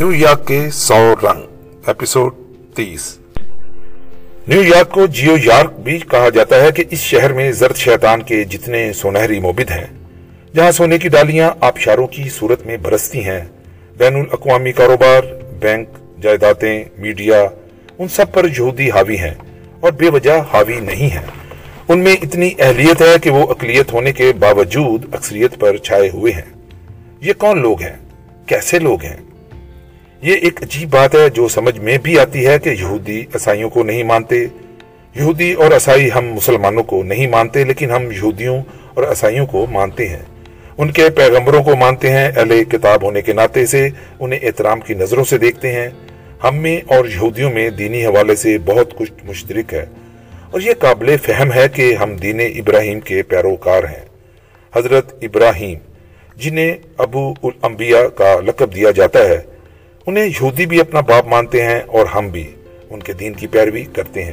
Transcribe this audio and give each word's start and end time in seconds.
New 0.00 0.12
York 0.12 0.46
کے 0.46 0.70
سو 0.70 1.14
رنگ 1.22 1.42
episode 1.86 2.34
تیس۔ 2.74 3.18
نیو 4.48 4.62
یارک 4.62 4.90
کو 4.90 5.06
جیو 5.06 5.36
یارک 5.44 5.78
بھی 5.80 5.98
کہا 5.98 6.28
جاتا 6.28 6.60
ہے 6.60 6.72
کہ 6.72 6.84
اس 6.90 6.98
شہر 6.98 7.32
میں 7.32 7.52
زرد 7.52 7.76
شیطان 7.76 8.22
کے 8.22 8.44
جتنے 8.44 8.92
سونہری 8.92 9.40
موبد 9.40 9.70
ہیں، 9.70 9.86
جہاں 10.54 10.70
سونے 10.70 10.98
کی 10.98 11.08
ڈالیاں 11.08 11.50
آبشاروں 11.60 12.06
کی 12.06 12.28
صورت 12.28 12.66
میں 12.66 12.76
برستی 12.76 13.24
ہیں، 13.24 13.40
بین 13.96 14.16
الاقوامی 14.16 14.72
کاروبار، 14.72 15.22
بینک، 15.60 15.88
جائیدادیں، 16.22 16.84
میڈیا، 16.98 17.46
ان 17.98 18.08
سب 18.08 18.32
پر 18.32 18.44
یہودی 18.44 18.90
حاوی 18.90 19.18
ہیں 19.18 19.34
اور 19.80 19.92
بے 19.92 20.10
وجہ 20.10 20.38
حاوی 20.52 20.80
نہیں 20.80 21.10
ہیں۔ 21.14 21.26
ان 21.88 21.98
میں 21.98 22.16
اتنی 22.22 22.50
اہلیت 22.58 23.02
ہے 23.02 23.18
کہ 23.22 23.30
وہ 23.30 23.46
اقلیت 23.50 23.92
ہونے 23.92 24.12
کے 24.12 24.32
باوجود 24.32 25.14
اکثریت 25.14 25.60
پر 25.60 25.76
چھائے 25.76 26.10
ہوئے 26.14 26.32
ہیں۔ 26.32 26.50
یہ 27.20 27.32
کون 27.38 27.62
لوگ 27.62 27.82
ہیں؟ 27.82 27.96
کیسے 28.46 28.78
لوگ 28.78 29.02
ہیں؟ 29.02 29.16
یہ 30.22 30.34
ایک 30.34 30.62
عجیب 30.62 30.90
بات 30.90 31.14
ہے 31.14 31.30
جو 31.30 31.48
سمجھ 31.48 31.78
میں 31.78 31.98
بھی 31.98 32.18
آتی 32.18 32.46
ہے 32.46 32.58
کہ 32.58 32.68
یہودی 32.68 33.20
عیسائیوں 33.20 33.70
کو 33.70 33.82
نہیں 33.82 34.02
مانتے۔ 34.02 34.44
یہودی 35.14 35.52
اور 35.52 35.72
عیسائی 35.72 36.08
ہم 36.14 36.32
مسلمانوں 36.32 36.82
کو 36.82 37.02
نہیں 37.02 37.26
مانتے، 37.26 37.64
لیکن 37.64 37.90
ہم 37.90 38.10
یہودیوں 38.10 38.62
اور 38.94 39.04
عیسائیوں 39.04 39.46
کو 39.46 39.66
مانتے 39.70 40.08
ہیں۔ 40.08 40.22
ان 40.78 40.90
کے 40.90 41.10
پیغمبروں 41.10 41.62
کو 41.62 41.76
مانتے 41.76 42.10
ہیں، 42.10 42.28
اہل 42.36 42.64
کتاب 42.64 43.02
ہونے 43.02 43.22
کے 43.22 43.32
ناطے 43.32 43.66
سے 43.66 43.88
انہیں 44.20 44.40
احترام 44.42 44.80
کی 44.80 44.94
نظروں 44.94 45.24
سے 45.24 45.38
دیکھتے 45.38 45.72
ہیں۔ 45.72 45.88
ہم 46.44 46.56
میں 46.56 46.80
اور 46.86 47.04
یہودیوں 47.04 47.52
میں 47.52 47.70
دینی 47.70 48.06
حوالے 48.06 48.36
سے 48.36 48.58
بہت 48.58 48.98
کچھ 48.98 49.12
مشترک 49.24 49.74
ہے۔ 49.74 49.84
اور 50.50 50.60
یہ 50.60 50.72
قابل 50.78 51.16
فہم 51.22 51.52
ہے 51.52 51.68
کہ 51.68 51.94
ہم 51.94 52.16
دین 52.16 52.40
ابراہیم 52.40 53.00
کے 53.00 53.22
پیروکار 53.22 53.84
ہیں۔ 53.84 54.04
حضرت 54.76 55.14
ابراہیم، 55.22 55.78
جنہیں 56.36 56.74
ابو 56.98 57.30
الانبیاء 57.42 58.06
کا 58.14 58.40
لقب 58.46 58.74
دیا 58.74 58.90
جاتا 58.90 59.28
ہے 59.28 59.55
انہیں 60.06 60.26
یہودی 60.26 60.66
بھی 60.66 60.80
اپنا 60.80 61.00
باپ 61.00 61.26
مانتے 61.26 61.62
ہیں 61.62 61.80
اور 61.86 62.06
ہم 62.06 62.28
بھی 62.28 62.50
ان 62.90 63.00
کے 63.00 63.12
دین 63.12 63.32
کی 63.32 63.46
پیروی 63.46 63.82
کرتے 63.82 64.24
ہیں۔ 64.24 64.32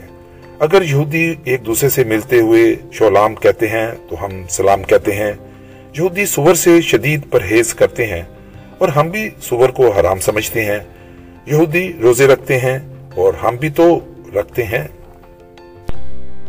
اگر 0.60 0.82
یہودی 0.82 1.36
ایک 1.44 1.66
دوسرے 1.66 1.90
سے 1.90 2.04
ملتے 2.04 2.40
ہوئے 2.40 2.76
شولام 2.92 3.36
کہتے 3.36 3.68
ہیں 3.68 3.92
تو 4.10 4.26
ہم 4.26 4.48
سلام 4.50 4.84
کہتے 4.84 5.12
ہیں۔ 5.12 5.32
یہودی 5.98 6.26
سور 6.26 6.56
سے 6.56 6.82
شدید 6.82 7.22
پرہیز 7.30 7.74
کرتے 7.74 8.06
ہیں 8.06 8.22
اور 8.78 8.90
ہم 8.90 9.10
بھی 9.10 9.30
سور 9.42 9.70
کو 9.70 9.90
حرام 9.90 10.20
سمجھتے 10.20 10.66
ہیں۔ 10.66 10.80
یہودی 11.46 11.94
روزے 12.02 12.28
رکھتے 12.28 12.60
ہیں 12.60 12.80
اور 13.16 13.34
ہم 13.34 13.56
بھی 13.56 13.70
تو 13.70 14.00
رکھتے 14.36 14.64
ہیں۔ 14.64 14.88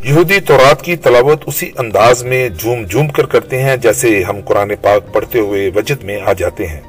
یہودی 0.05 0.41
تورات 0.41 0.83
کی 0.83 0.97
تلاوت 0.97 1.43
اسی 1.47 1.71
انداز 1.79 2.25
میں 2.25 2.49
جھوم 2.49 2.85
جھوم 2.85 3.09
کر 3.09 3.27
کرتے 3.27 3.63
ہیں 3.63 3.77
جیسے 3.77 4.23
ہم 4.23 4.41
قرآن 4.45 4.73
پاک 4.83 5.15
پڑھتے 5.15 5.39
ہوئے 5.39 5.71
وجد 5.75 6.05
میں 6.05 6.21
آ 6.25 6.33
جاتے 6.33 6.67
ہیں۔ 6.67 6.81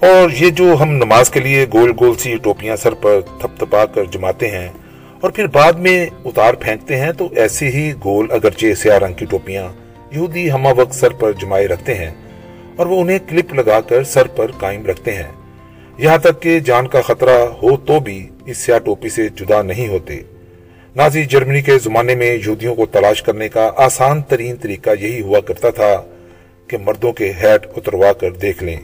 اور 0.00 0.30
یہ 0.40 0.50
جو 0.50 0.74
ہم 0.80 0.90
نماز 0.90 1.30
کے 1.30 1.40
لیے 1.40 1.66
گول 1.72 1.92
گول 2.00 2.14
سی 2.14 2.36
ٹوپیاں 2.36 2.76
سر 2.76 2.94
پر 2.94 3.20
تھپ 3.40 3.58
تھپا 3.58 3.84
کر 3.84 4.04
جماتے 4.04 4.48
ہیں 4.48 4.68
اور 5.20 5.30
پھر 5.30 5.46
بعد 5.46 5.72
میں 5.72 6.06
اتار 6.24 6.54
پھینکتے 6.54 6.96
ہیں، 6.96 7.12
تو 7.12 7.28
ایسے 7.36 7.68
ہی 7.68 7.92
گول 8.04 8.26
اگرچہ 8.30 8.74
سیاہ 8.74 8.98
رنگ 8.98 9.14
کی 9.14 9.26
ٹوپیاں 9.26 9.68
یہودی 10.10 10.50
ہمہ 10.50 10.68
وقت 10.76 10.94
سر 10.94 11.12
پر 11.12 11.32
جمائے 11.32 11.66
رکھتے 11.68 11.94
ہیں 11.94 12.10
اور 12.76 12.86
وہ 12.86 13.00
انہیں 13.00 13.18
کلپ 13.28 13.54
لگا 13.54 13.80
کر 13.80 14.04
سر 14.04 14.26
پر 14.26 14.50
قائم 14.52 14.86
رکھتے 14.86 15.14
ہیں۔ 15.14 15.30
یہاں 15.98 16.18
تک 16.18 16.42
کہ 16.42 16.58
جان 16.60 16.88
کا 16.88 17.00
خطرہ 17.00 17.38
ہو 17.62 17.76
تو 17.76 18.00
بھی 18.00 18.28
اس 18.46 18.58
سیاہ 18.58 18.78
ٹوپی 18.78 19.08
سے 19.08 19.28
جدا 19.28 19.62
نہیں 19.62 19.88
ہوتے۔ 19.88 20.20
نازی 20.96 21.24
جرمنی 21.24 21.62
کے 21.62 21.78
زمانے 21.78 22.14
میں 22.14 22.34
یہودیوں 22.34 22.74
کو 22.74 22.86
تلاش 22.86 23.22
کرنے 23.22 23.48
کا 23.48 23.70
آسان 23.76 24.22
ترین 24.22 24.56
طریقہ 24.56 24.90
یہی 25.00 25.20
ہوا 25.20 25.40
کرتا 25.40 25.70
تھا 25.70 26.02
کہ 26.66 26.76
مردوں 26.78 27.12
کے 27.12 27.32
ہیٹ 27.42 27.66
اتروا 27.76 28.12
کر 28.12 28.30
دیکھ 28.30 28.64
لیں۔ 28.64 28.76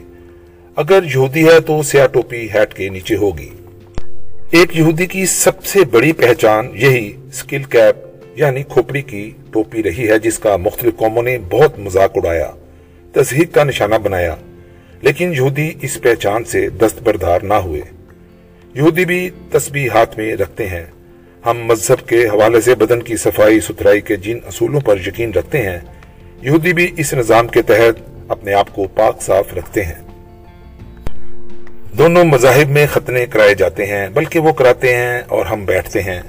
اگر 0.77 1.03
یہودی 1.03 1.47
ہے 1.47 1.59
تو 1.59 1.83
سیاہ 1.83 2.07
ٹوپی 2.07 2.47
ہیٹ 2.53 2.73
کے 2.73 2.89
نیچے 2.89 3.15
ہوگی۔ 3.15 3.49
ایک 4.51 4.77
یہودی 4.77 5.05
کی 5.05 5.25
سب 5.25 5.65
سے 5.65 5.79
بڑی 5.91 6.13
پہچان 6.13 6.69
یہی 6.73 7.13
سکل 7.33 7.63
کیپ 7.63 7.95
یعنی 8.35 8.63
کھوپڑی 8.63 9.01
کی 9.01 9.31
ٹوپی 9.51 9.83
رہی 9.83 10.09
ہے، 10.09 10.19
جس 10.19 10.39
کا 10.39 10.57
مختلف 10.57 10.97
قوموں 10.97 11.23
نے 11.23 11.37
بہت 11.37 11.79
مذاق 11.79 12.11
اڑایا 12.15 12.51
تصحیح 13.13 13.45
کا 13.51 13.63
نشانہ 13.63 13.95
بنایا۔ 13.95 14.35
لیکن 15.01 15.33
یہودی 15.33 15.71
اس 15.81 16.01
پہچان 16.01 16.43
سے 16.43 16.69
دست 16.69 17.01
بردار 17.03 17.39
نہ 17.41 17.53
ہوئے۔ 17.53 17.81
یہودی 18.73 19.05
بھی 19.05 19.29
تسبیح 19.51 19.89
ہاتھ 19.93 20.19
میں 20.19 20.35
رکھتے 20.35 20.67
ہیں۔ 20.67 20.85
ہم 21.45 21.65
مذہب 21.65 22.07
کے 22.07 22.25
حوالے 22.25 22.61
سے 22.61 22.75
بدن 22.75 23.01
کی 23.01 23.17
صفائی، 23.17 23.59
ستھرائی 23.59 24.01
کے 24.01 24.15
جن 24.15 24.37
اصولوں 24.47 24.81
پر 24.81 24.95
یقین 25.07 25.31
رکھتے 25.33 25.61
ہیں۔ 25.61 25.79
یہودی 26.41 26.73
بھی 26.73 26.91
اس 26.97 27.13
نظام 27.13 27.47
کے 27.47 27.61
تحت 27.61 28.09
اپنے 28.27 28.53
آپ 28.53 28.75
کو 28.75 28.87
پاک 28.87 29.21
صاف 29.21 29.53
رکھتے 29.53 29.83
ہیں۔ 29.83 30.06
دونوں 31.93 32.23
مذاہب 32.23 32.69
میں 32.69 32.87
ختنے 32.91 33.25
کرائے 33.25 33.55
جاتے 33.55 33.85
ہیں، 33.85 34.09
بلکہ 34.09 34.39
وہ 34.39 34.53
کراتے 34.53 34.95
ہیں 34.95 35.21
اور 35.27 35.45
ہم 35.45 35.65
بیٹھتے 35.65 36.01
ہیں 36.01 36.21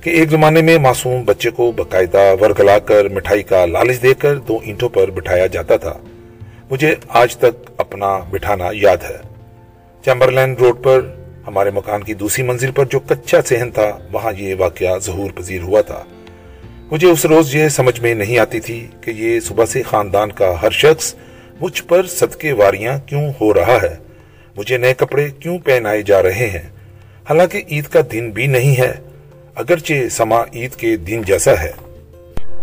کہ 0.00 0.10
ایک 0.10 0.30
زمانے 0.30 0.62
میں 0.62 0.78
معصوم 0.78 1.22
بچے 1.24 1.50
کو 1.50 1.72
باقاعدہ 1.72 2.34
ورگلا 2.40 2.78
کر 2.78 3.08
مٹھائی 3.08 3.42
کا 3.42 3.66
لالچ 3.66 4.02
دے 4.02 4.14
کر 4.14 4.36
دو 4.36 4.58
اینٹوں 4.62 4.88
پر 4.88 5.10
بٹھایا 5.10 5.46
جاتا 5.46 5.76
تھا۔ 5.76 5.94
مجھے 6.70 6.94
آج 7.08 7.36
تک 7.36 7.70
اپنا 7.76 8.18
بٹھانا 8.30 8.64
یاد 8.72 8.96
ہے۔ 9.10 9.16
چیمبرلین 10.04 10.54
روڈ 10.60 10.82
پر، 10.82 11.00
ہمارے 11.46 11.70
مکان 11.70 12.02
کی 12.02 12.14
دوسری 12.14 12.44
منزل 12.44 12.70
پر 12.70 12.84
جو 12.84 13.00
کچا 13.00 13.42
سہن 13.42 13.70
تھا، 13.70 13.98
وہاں 14.12 14.32
یہ 14.38 14.54
واقعہ 14.58 14.98
ظہور 14.98 15.30
پذیر 15.30 15.62
ہوا 15.62 15.80
تھا۔ 15.80 16.02
مجھے 16.90 17.10
اس 17.10 17.26
روز 17.26 17.54
یہ 17.54 17.68
سمجھ 17.68 18.00
میں 18.00 18.14
نہیں 18.14 18.38
آتی 18.38 18.60
تھی 18.60 18.86
کہ 19.00 19.10
یہ 19.10 19.40
صبح 19.40 19.64
سے 19.64 19.82
خاندان 19.82 20.32
کا 20.32 20.62
ہر 20.62 20.70
شخص 20.70 21.14
مجھ 21.60 21.82
پر 21.82 22.06
صدقے 22.06 22.52
واریاں 22.52 22.98
کیوں 22.98 23.32
ہو 23.40 23.54
رہا 23.54 23.78
ہے۔ 23.82 24.03
مجھے 24.56 24.76
نئے 24.76 24.94
کپڑے 24.94 25.28
کیوں 25.40 25.58
پہنائے 25.58 26.02
جا 26.02 26.22
رہے 26.22 26.46
ہیں؟ 26.46 26.62
حالانکہ 27.30 27.62
عید 27.70 27.84
کا 27.84 28.00
دن 28.12 28.30
بھی 28.30 28.46
نہیں 28.46 28.80
ہے، 28.80 28.92
اگرچہ 29.54 30.08
سما 30.10 30.42
عید 30.54 30.74
کے 30.74 30.96
دن 30.96 31.22
جیسا 31.22 31.62
ہے۔ 31.62 31.70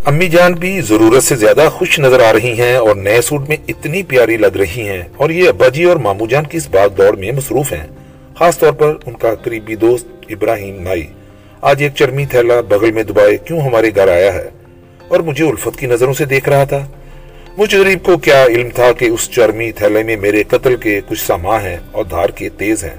امی 0.06 0.28
جان 0.28 0.53
بھی 0.53 0.81
ضرورت 0.81 1.24
سے 1.24 1.35
زیادہ 1.35 1.69
خوش 1.72 2.00
نظر 2.00 2.19
آ 2.19 2.34
رہی 2.34 2.62
ہیں 2.62 2.75
اور 2.75 2.96
نئے 2.96 3.22
سوٹ 3.22 3.50
میں 3.50 3.57
اتنی 3.68 4.03
پیاری 4.03 4.38
لگ 4.38 4.57
رہی 4.57 4.90
ہیں۔ 4.90 5.03
اور 5.18 5.29
یہ 5.29 5.50
ابا 5.50 5.68
جی 5.68 5.84
اور 5.84 5.97
مامو 5.97 6.28
جان 6.28 6.44
کی 6.44 6.57
اس 6.57 6.68
باغ 6.68 6.88
دوڑ 6.88 7.16
میں 7.18 7.31
مصروف 7.31 7.74
ہیں۔ 7.74 7.88
خاص 8.35 8.59
طور 8.59 8.73
پر 8.73 8.96
ان 9.06 9.13
کا 9.13 9.35
قریبی 9.35 9.75
دوست 9.75 10.08
ابراہیم 10.29 10.81
نائی۔ 10.81 11.08
آج 11.62 11.84
ایک 11.84 11.91
چرمی 11.96 12.25
تھیلا 12.25 12.62
بغل 12.62 12.91
میں 12.91 13.03
دبائے 13.03 13.38
کیوں 13.38 13.62
ہمارے 13.62 13.90
گھر 13.96 14.08
آیا 14.08 14.34
ہے؟ 14.34 14.50
اور 15.08 15.19
مجھے 15.19 15.46
الفت 15.46 15.79
کی 15.79 15.88
نظروں 15.88 16.13
سے 16.13 16.25
دیکھ 16.25 16.50
رہا 16.50 16.63
تھا۔ 16.63 16.88
مجھ 17.62 17.76
غریب 17.76 18.00
کو 18.04 18.18
کیا 18.18 18.44
علم 18.44 18.70
تھا 18.76 18.92
کہ 18.92 19.06
اس 19.06 19.30
چرمی 19.30 19.72
تھیلے 19.72 20.02
میں 20.04 20.16
میرے 20.18 20.42
قتل 20.44 20.76
کے 20.76 21.00
کچھ 21.08 21.20
سما 21.20 21.62
ہیں 21.62 21.76
اور 21.92 22.06
دھار 22.06 22.30
کے 22.30 22.50
تیز 22.58 22.84
ہیں؟ 22.84 22.96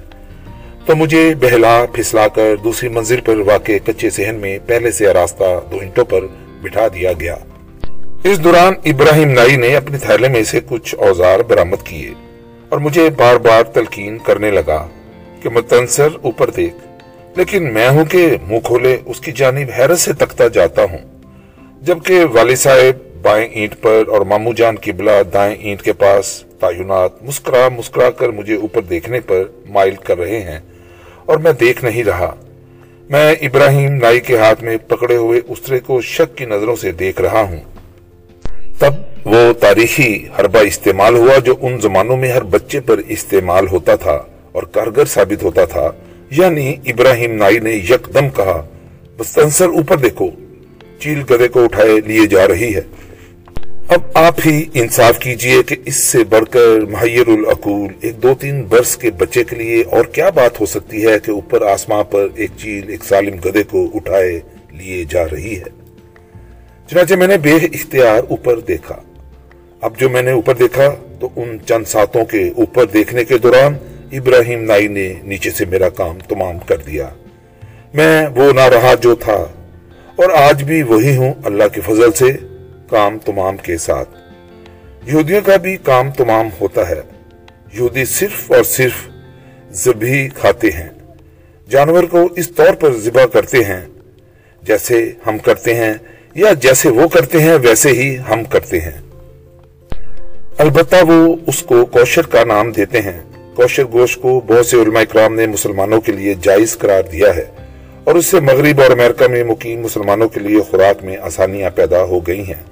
تو 0.86 0.96
مجھے 0.96 1.22
بہلا، 1.40 1.74
پھسلا 1.92 2.28
کر 2.28 2.54
دوسری 2.64 2.88
منزل 2.88 3.20
پر 3.20 3.38
واقع 3.46 3.72
کچے 3.86 4.10
سہن 4.10 4.38
میں 4.40 4.58
پہلے 4.66 4.90
سے 4.90 5.08
آراستہ 5.08 5.44
دو 5.70 5.78
انٹوں 5.82 6.04
پر 6.04 6.26
بٹھا 6.62 6.86
دیا 6.94 7.12
گیا۔ 7.20 7.36
اس 8.24 8.44
دوران 8.44 8.74
ابراہیم 8.84 9.30
نائی 9.30 9.56
نے 9.56 9.74
اپنے 9.76 9.98
تھیلے 9.98 10.28
میں 10.28 10.44
سے 10.44 10.60
کچھ 10.68 10.94
اوزار 10.98 11.40
برامد 11.48 11.86
کیے 11.86 12.10
اور 12.68 12.78
مجھے 12.78 13.10
بار 13.18 13.36
بار 13.48 13.62
تلقین 13.74 14.18
کرنے 14.18 14.50
لگا 14.50 14.86
کہ 15.42 15.48
متنصر 15.48 16.18
اوپر 16.22 16.50
دیکھ، 16.56 16.76
لیکن 17.36 17.72
میں 17.74 17.88
ہوں 17.88 18.04
کہ 18.04 18.26
منہ 18.48 18.66
کھولے 18.66 18.96
اس 19.04 19.20
کی 19.20 19.32
جانب 19.32 19.78
حیرت 19.78 19.98
سے 19.98 20.12
تکتا 20.18 20.48
جاتا 20.48 20.82
ہوں، 20.82 21.08
جبکہ 21.82 22.24
والد 22.32 22.58
صاحب 22.58 23.10
بائیں 23.22 23.48
اینٹ 23.52 23.74
پر 23.80 24.02
اور 24.08 24.20
مامو 24.20 24.52
جان 24.52 24.74
قبلہ 24.84 25.10
دائیں 25.32 25.56
اینٹ 25.60 25.82
کے 25.82 25.92
پاس 25.92 26.44
تعینات 26.60 27.22
مسکرا 27.22 27.68
مسکرا 27.68 28.10
کر 28.10 28.28
مجھے 28.28 28.54
اوپر 28.54 28.80
دیکھنے 28.80 29.20
پر 29.20 29.42
مائل 29.68 29.94
کر 29.94 30.18
رہے 30.18 30.40
ہیں 30.40 30.60
اور 31.26 31.38
میں 31.38 31.52
دیکھ 31.52 31.84
نہیں 31.84 32.04
رہا۔ 32.04 32.34
میں 33.10 33.32
ابراہیم 33.32 33.94
نائی 33.94 34.20
کے 34.20 34.38
ہاتھ 34.38 34.64
میں 34.64 34.76
پکڑے 34.88 35.16
ہوئے 35.16 35.40
اسرے 35.48 35.78
کو 35.78 36.00
شک 36.00 36.36
کی 36.36 36.44
نظروں 36.44 36.76
سے 36.76 36.92
دیکھ 36.92 37.20
رہا 37.20 37.40
ہوں۔ 37.40 37.60
تب 38.78 38.94
وہ 39.24 39.52
تاریخی 39.60 40.24
حربہ 40.38 40.58
استعمال 40.58 41.14
ہوا 41.14 41.38
جو 41.38 41.54
ان 41.60 41.80
زمانوں 41.80 42.16
میں 42.16 42.32
ہر 42.32 42.42
بچے 42.42 42.80
پر 42.80 43.00
استعمال 43.08 43.68
ہوتا 43.68 43.94
تھا 43.94 44.22
اور 44.52 44.62
کارگر 44.62 45.04
ثابت 45.04 45.42
ہوتا 45.42 45.64
تھا۔ 45.64 45.90
یعنی 46.30 46.76
ابراہیم 46.86 47.34
نائی 47.34 47.58
نے 47.58 47.70
یک 47.70 48.14
دم 48.14 48.28
کہا، 48.28 48.66
بس 49.16 49.38
انصر 49.38 49.68
اوپر 49.68 49.96
دیکھو، 49.96 50.30
چیل 50.98 51.22
گدے 51.30 51.48
کو 51.48 51.64
اٹھائے 51.64 52.00
لیے 52.06 52.26
جا 52.26 52.48
رہی 52.48 52.74
ہے۔ 52.74 52.80
اب 53.92 54.00
آپ 54.14 54.34
ہی 54.46 54.64
انصاف 54.74 55.18
کیجیے 55.18 55.62
کہ 55.62 55.76
اس 55.84 55.96
سے 55.96 56.24
بڑھ 56.24 56.44
کر 56.50 56.80
محیر 56.90 57.28
العقول 57.28 57.92
ایک 58.00 58.22
دو 58.22 58.34
تین 58.40 58.62
برس 58.62 58.96
کے 58.96 59.10
بچے 59.10 59.44
کے 59.44 59.56
لیے 59.56 59.84
اور 59.90 60.04
کیا 60.04 60.30
بات 60.30 60.60
ہو 60.60 60.66
سکتی 60.66 61.06
ہے 61.06 61.18
کہ 61.18 61.30
اوپر 61.30 61.62
آسمان 61.62 62.04
پر 62.10 62.26
ایک 62.34 62.50
چیل، 62.56 62.88
ایک 62.88 63.04
سالم 63.04 63.36
گدے 63.44 63.62
کو 63.62 63.90
اٹھائے 63.94 64.40
لیے 64.70 65.04
جا 65.10 65.24
رہی 65.32 65.58
ہے۔ 65.58 65.64
چنانچہ 66.86 67.14
میں 67.14 67.26
نے 67.26 67.36
بے 67.36 67.54
اختیار 67.54 68.20
اوپر 68.28 68.60
دیکھا۔ 68.60 68.96
اب 69.80 69.98
جو 69.98 70.10
میں 70.10 70.22
نے 70.22 70.30
اوپر 70.30 70.54
دیکھا 70.54 70.94
تو 71.20 71.28
ان 71.36 71.56
چند 71.66 71.84
ساتوں 71.84 72.24
کے 72.24 72.50
اوپر 72.56 72.84
دیکھنے 72.84 73.24
کے 73.24 73.38
دوران 73.38 73.74
ابراہیم 74.12 74.64
نائی 74.64 74.88
نے 74.88 75.14
نیچے 75.22 75.50
سے 75.50 75.64
میرا 75.64 75.88
کام 75.88 76.18
تمام 76.28 76.58
کر 76.58 76.76
دیا۔ 76.76 77.08
میں 77.94 78.26
وہ 78.26 78.52
نہ 78.52 78.60
رہا 78.60 78.94
جو 78.94 79.14
تھا 79.14 79.46
اور 80.16 80.30
آج 80.30 80.62
بھی 80.62 80.82
وہی 80.82 81.16
ہوں 81.16 81.34
اللہ 81.44 81.64
کے 81.72 81.80
فضل 81.80 82.12
سے۔ 82.12 82.51
کام 82.92 83.18
تمام 83.18 83.56
کے 83.56 83.78
ساتھ۔ 83.78 84.08
یہودیوں 85.06 85.40
کا 85.46 85.56
بھی 85.56 85.76
کام 85.76 86.10
تمام 86.10 86.48
ہوتا 86.60 86.88
ہے۔ 86.88 87.00
یہودی 87.72 88.04
صرف 88.04 88.52
اور 88.52 88.64
صرف 88.64 89.08
زبی 89.70 90.28
کھاتے 90.28 90.70
ہیں۔ 90.70 90.88
جانور 91.70 92.04
کو 92.04 92.28
اس 92.36 92.50
طور 92.50 92.74
پر 92.74 92.96
ذبح 92.96 93.24
کرتے 93.24 93.58
ہیں۔ 93.58 93.80
جیسے 94.62 95.12
ہم 95.26 95.38
کرتے 95.38 95.74
ہیں 95.74 95.94
یا 96.34 96.52
جیسے 96.52 96.88
وہ 96.88 97.08
کرتے 97.08 97.40
ہیں، 97.40 97.54
ویسے 97.54 97.88
ہی 97.88 98.16
ہم 98.30 98.44
کرتے 98.44 98.80
ہیں۔ 98.80 99.00
البتہ 100.58 100.96
وہ 101.08 101.36
اس 101.46 101.62
کو 101.62 101.86
کوشر 101.86 102.22
کا 102.22 102.44
نام 102.44 102.72
دیتے 102.72 103.00
ہیں۔ 103.00 103.20
کوشر 103.56 103.84
گوشت 103.92 104.22
کو 104.22 104.40
بہت 104.46 104.66
سے 104.66 104.76
علماء 104.76 105.00
اکرام 105.00 105.34
نے 105.34 105.46
مسلمانوں 105.46 106.00
کے 106.00 106.12
لیے 106.12 106.34
جائز 106.42 106.78
قرار 106.78 107.02
دیا 107.12 107.36
ہے۔ 107.36 107.44
اور 108.04 108.14
اس 108.14 108.26
سے 108.26 108.40
مغرب 108.40 108.80
اور 108.80 108.90
امریکہ 108.90 109.28
میں 109.28 109.44
مقیم 109.44 109.80
مسلمانوں 109.80 110.28
کے 110.28 110.40
لیے 110.40 110.60
خوراک 110.60 111.04
میں 111.04 111.16
آسانیاں 111.16 111.70
پیدا 111.70 112.02
ہو 112.02 112.26
گئی 112.26 112.40
ہیں۔ 112.40 112.71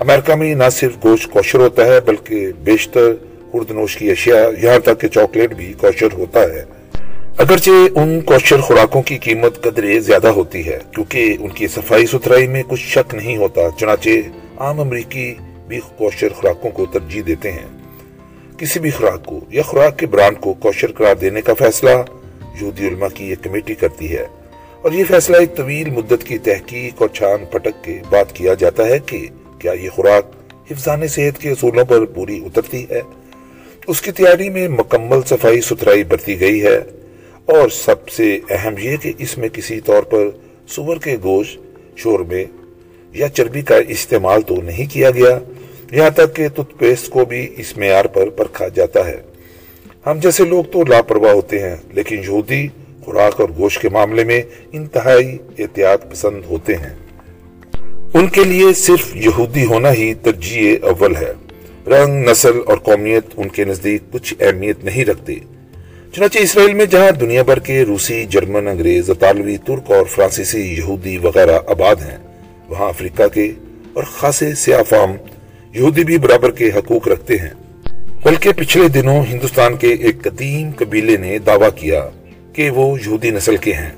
امریکہ 0.00 0.34
میں 0.34 0.54
نہ 0.54 0.64
صرف 0.72 0.92
گوشت 1.04 1.30
کوشر 1.30 1.58
ہوتا 1.58 1.86
ہے، 1.86 2.00
بلکہ 2.00 2.52
بیشتر 2.64 3.12
خوردنوش 3.50 3.96
کی 3.96 4.10
اشیاء، 4.10 4.46
یہاں 4.62 4.78
تک 4.78 5.00
کہ 5.00 5.08
چاکلیٹ 5.08 5.52
بھی 5.54 5.72
کوشر 5.80 6.08
ہوتا 6.12 6.40
ہے۔ 6.40 6.64
اگرچہ 7.38 7.70
ان 7.70 8.20
کوشر 8.20 8.60
خوراکوں 8.60 9.02
کی 9.02 9.18
قیمت 9.18 9.62
قدرے 9.62 10.00
زیادہ 10.00 10.28
ہوتی 10.28 10.66
ہے، 10.66 10.78
کیونکہ 10.94 11.36
ان 11.40 11.48
کی 11.48 11.66
صفائی 11.66 12.06
ستھرائی 12.06 12.48
میں 12.48 12.62
کچھ 12.68 12.80
شک 12.80 13.14
نہیں 13.14 13.36
ہوتا، 13.36 13.60
چنانچہ 13.78 14.08
عام 14.56 14.80
امریکی 14.80 15.34
بھی 15.68 15.80
کوشر 15.96 16.28
خوراکوں 16.28 16.70
کو 16.70 16.86
ترجیح 16.86 17.22
دیتے 17.26 17.52
ہیں۔ 17.52 17.66
کسی 18.58 18.80
بھی 18.80 18.90
خوراک 18.90 19.26
کو 19.26 19.40
یا 19.50 19.62
خوراک 19.62 19.98
کے 19.98 20.06
برانڈ 20.06 20.40
کو 20.40 20.54
کوشر 20.54 20.92
قرار 20.92 21.14
دینے 21.14 21.40
کا 21.40 21.54
فیصلہ 21.54 21.90
یہودی 22.60 22.88
علماء 22.88 23.08
کی 23.14 23.24
ایک 23.24 23.44
کمیٹی 23.44 23.74
کرتی 23.74 24.12
ہے۔ 24.12 24.26
اور 24.82 24.92
یہ 24.92 25.04
فیصلہ 25.08 25.36
ایک 25.36 25.56
طویل 25.56 25.90
مدت 25.90 26.24
کی 26.24 26.38
تحقیق 26.38 27.02
اور 27.02 27.08
چھان 27.08 27.44
پٹک 27.44 27.84
کے 27.84 27.98
بعد 28.10 28.24
کیا 28.34 28.54
جاتا 28.54 28.86
ہے 28.86 28.98
کہ 29.06 29.26
کیا 29.60 29.72
یہ 29.72 29.88
خوراک 29.88 30.26
حفظان 30.70 31.06
صحت 31.08 31.40
کے 31.40 31.50
اصولوں 31.50 31.84
پر 31.84 32.04
پوری 32.04 32.40
اترتی 32.46 32.84
ہے؟ 32.90 33.00
اس 33.86 34.00
کی 34.02 34.12
تیاری 34.12 34.48
میں 34.48 34.68
مکمل 34.68 35.20
صفائی 35.26 35.60
ستھرائی 35.60 36.04
برتی 36.04 36.40
گئی 36.40 36.62
ہے 36.62 36.78
اور 37.44 37.68
سب 37.68 38.08
سے 38.08 38.38
اہم 38.50 38.74
یہ 38.78 38.96
کہ 38.96 39.12
اس 39.18 39.38
میں 39.38 39.48
کسی 39.48 39.80
طور 39.80 40.02
پر 40.02 40.28
سور 40.66 40.96
کے 40.96 41.16
گوشت، 41.22 41.58
شوربے 41.96 42.44
یا 43.12 43.28
چربی 43.28 43.62
کا 43.62 43.76
استعمال 43.88 44.42
تو 44.42 44.60
نہیں 44.62 44.92
کیا 44.92 45.10
گیا، 45.10 45.38
یہاں 45.92 46.10
تک 46.10 46.36
کہ 46.36 46.48
ٹوتھ 46.48 46.74
پیسٹ 46.78 47.10
کو 47.10 47.24
بھی 47.24 47.54
اس 47.56 47.76
معیار 47.76 48.04
پر 48.04 48.30
پرکھا 48.30 48.68
جاتا 48.68 49.06
ہے۔ 49.06 49.20
ہم 50.06 50.18
جیسے 50.18 50.44
لوگ 50.44 50.64
تو 50.64 50.84
لاپرواہ 50.84 51.32
ہوتے 51.32 51.58
ہیں، 51.58 51.76
لیکن 51.88 52.18
یہودی 52.18 52.66
خوراک 53.04 53.40
اور 53.40 53.48
گوشت 53.58 53.80
کے 53.82 53.88
معاملے 53.88 54.24
میں 54.24 54.42
انتہائی 54.72 55.38
احتیاط 55.58 56.10
پسند 56.10 56.44
ہوتے 56.44 56.76
ہیں۔ 56.76 56.94
ان 58.14 58.26
کے 58.28 58.44
لیے 58.44 58.72
صرف 58.72 59.16
یہودی 59.16 59.64
ہونا 59.64 59.92
ہی 59.92 60.14
ترجیح 60.14 60.76
اول 60.82 61.16
ہے۔ 61.16 61.32
رنگ، 61.86 62.28
نسل 62.28 62.60
اور 62.66 62.76
قومیت 62.76 63.24
ان 63.36 63.48
کے 63.48 63.64
نزدیک 63.64 64.12
کچھ 64.12 64.34
اہمیت 64.40 64.84
نہیں 64.84 65.04
رکھتے۔ 65.04 65.34
چنانچہ 66.12 66.38
اسرائیل 66.38 66.74
میں 66.74 66.86
جہاں 66.86 67.10
دنیا 67.10 67.42
بھر 67.42 67.58
کے 67.58 67.82
روسی، 67.82 68.24
جرمن، 68.24 68.68
انگریز، 68.68 69.10
اطالوی، 69.10 69.56
ترک 69.56 69.90
اور 69.90 70.04
فرانسیسی 70.04 70.60
یہودی 70.60 71.18
وغیرہ 71.18 71.58
آباد 71.66 71.96
ہیں، 71.96 72.18
وہاں 72.68 72.88
افریقہ 72.88 73.28
کے 73.28 73.52
اور 73.92 74.04
خاصے 74.04 74.54
سیاہ 74.54 74.82
فام 74.82 75.12
یہودی 75.74 76.04
بھی 76.04 76.18
برابر 76.18 76.50
کے 76.50 76.70
حقوق 76.76 77.08
رکھتے 77.08 77.36
ہیں۔ 77.36 77.54
بلکہ 78.24 78.50
پچھلے 78.56 78.88
دنوں 78.88 79.22
ہندوستان 79.30 79.76
کے 79.76 79.88
ایک 79.88 80.22
قدیم 80.22 80.70
قبیلے 80.76 81.16
نے 81.16 81.38
دعویٰ 81.38 81.70
کیا 81.76 82.08
کہ 82.52 82.70
وہ 82.70 82.98
یہودی 83.00 83.30
نسل 83.30 83.56
کے 83.56 83.72
ہیں۔ 83.72 83.90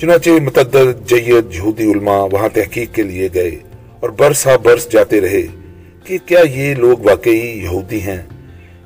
چنانچہ 0.00 0.30
متعدد 0.30 1.08
جید 1.08 1.54
یہودی 1.54 1.92
علماء 1.92 2.26
وہاں 2.32 2.48
تحقیق 2.52 2.94
کے 2.94 3.02
لیے 3.02 3.28
گئے 3.34 3.50
اور 4.00 4.10
برس 4.10 4.46
برس 4.62 4.92
جاتے 4.92 5.20
رہے 5.20 5.42
کہ 6.04 6.18
کیا 6.26 6.40
یہ 6.54 6.74
لوگ 6.74 6.98
واقعی 6.98 7.60
یہودی 7.62 8.00
ہیں؟ 8.00 8.22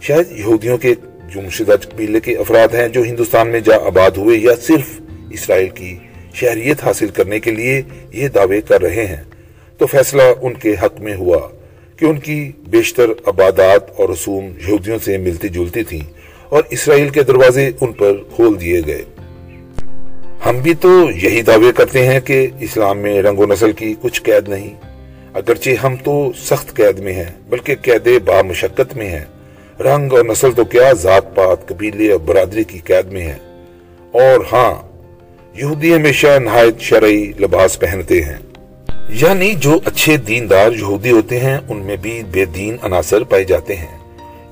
شاید 0.00 0.38
یہودیوں 0.38 0.78
کے 0.78 0.94
جمشدہ 1.34 1.76
قبیلے 1.80 2.20
کے 2.20 2.36
افراد 2.36 2.74
ہیں 2.74 2.88
جو 2.88 3.02
ہندوستان 3.02 3.48
میں 3.48 3.60
جا 3.60 3.76
آباد 3.86 4.10
ہوئے 4.10 4.38
یا 4.38 4.52
صرف 4.62 5.00
اسرائیل 5.30 5.68
کی 5.68 5.98
شہریت 6.34 6.84
حاصل 6.84 7.08
کرنے 7.08 7.40
کے 7.40 7.50
لیے 7.50 7.82
یہ 8.12 8.28
دعوے 8.28 8.60
کر 8.60 8.82
رہے 8.82 9.06
ہیں۔ 9.06 9.22
تو 9.78 9.86
فیصلہ 9.86 10.22
ان 10.42 10.54
کے 10.54 10.74
حق 10.82 11.00
میں 11.00 11.14
ہوا 11.14 11.48
کہ 11.96 12.04
ان 12.04 12.18
کی 12.18 12.52
بیشتر 12.68 13.06
عبادات 13.26 14.00
اور 14.00 14.08
رسوم 14.08 14.44
یہودیوں 14.44 14.98
سے 15.04 15.18
ملتی 15.18 15.48
جلتی 15.48 15.84
تھیں 15.84 16.00
اور 16.48 16.62
اسرائیل 16.70 17.08
کے 17.08 17.22
دروازے 17.22 17.70
ان 17.80 17.92
پر 17.92 18.12
کھول 18.34 18.60
دیے 18.60 18.80
گئے۔ 18.86 19.02
ہم 20.46 20.58
بھی 20.58 20.74
تو 20.74 21.10
یہی 21.22 21.42
دعوے 21.42 21.72
کرتے 21.72 22.06
ہیں 22.06 22.20
کہ 22.20 22.48
اسلام 22.60 22.98
میں 22.98 23.22
رنگ 23.22 23.38
و 23.38 23.46
نسل 23.46 23.72
کی 23.72 23.94
کچھ 24.00 24.22
قید 24.22 24.48
نہیں، 24.48 24.74
اگرچہ 25.34 25.70
ہم 25.82 25.96
تو 26.04 26.32
سخت 26.36 26.76
قید 26.76 26.98
میں 26.98 27.12
ہیں، 27.12 27.24
بلکہ 27.48 27.74
قید 27.82 28.08
با 28.24 28.42
مشقت 28.42 28.96
میں 28.96 29.08
ہیں۔ 29.08 29.24
رنگ 29.80 30.12
اور 30.12 30.24
نسل 30.24 30.52
تو 30.52 30.64
کیا 30.64 30.92
ذات 30.92 31.34
پات، 31.34 31.68
قبیلے 31.68 32.12
اور 32.12 32.20
برادری 32.20 32.64
کی 32.64 32.78
قید 32.78 33.12
میں 33.12 33.22
ہیں۔ 33.22 33.62
اور 34.12 34.40
ہاں 34.52 34.74
یہودی 35.54 35.94
ہمیشہ 35.94 36.38
نہایت 36.38 36.80
شرعی 36.80 37.32
لباس 37.40 37.80
پہنتے 37.80 38.22
ہیں۔ 38.22 38.36
یعنی 39.08 39.54
جو 39.54 39.78
اچھے 39.84 40.16
دیندار 40.16 40.72
یہودی 40.72 41.10
ہوتے 41.10 41.40
ہیں، 41.40 41.58
ان 41.68 41.76
میں 41.76 41.96
بھی 41.96 42.22
بے 42.30 42.44
دین 42.44 42.76
عناصر 42.82 43.24
پائے 43.24 43.44
جاتے 43.44 43.76
ہیں۔ 43.76 43.98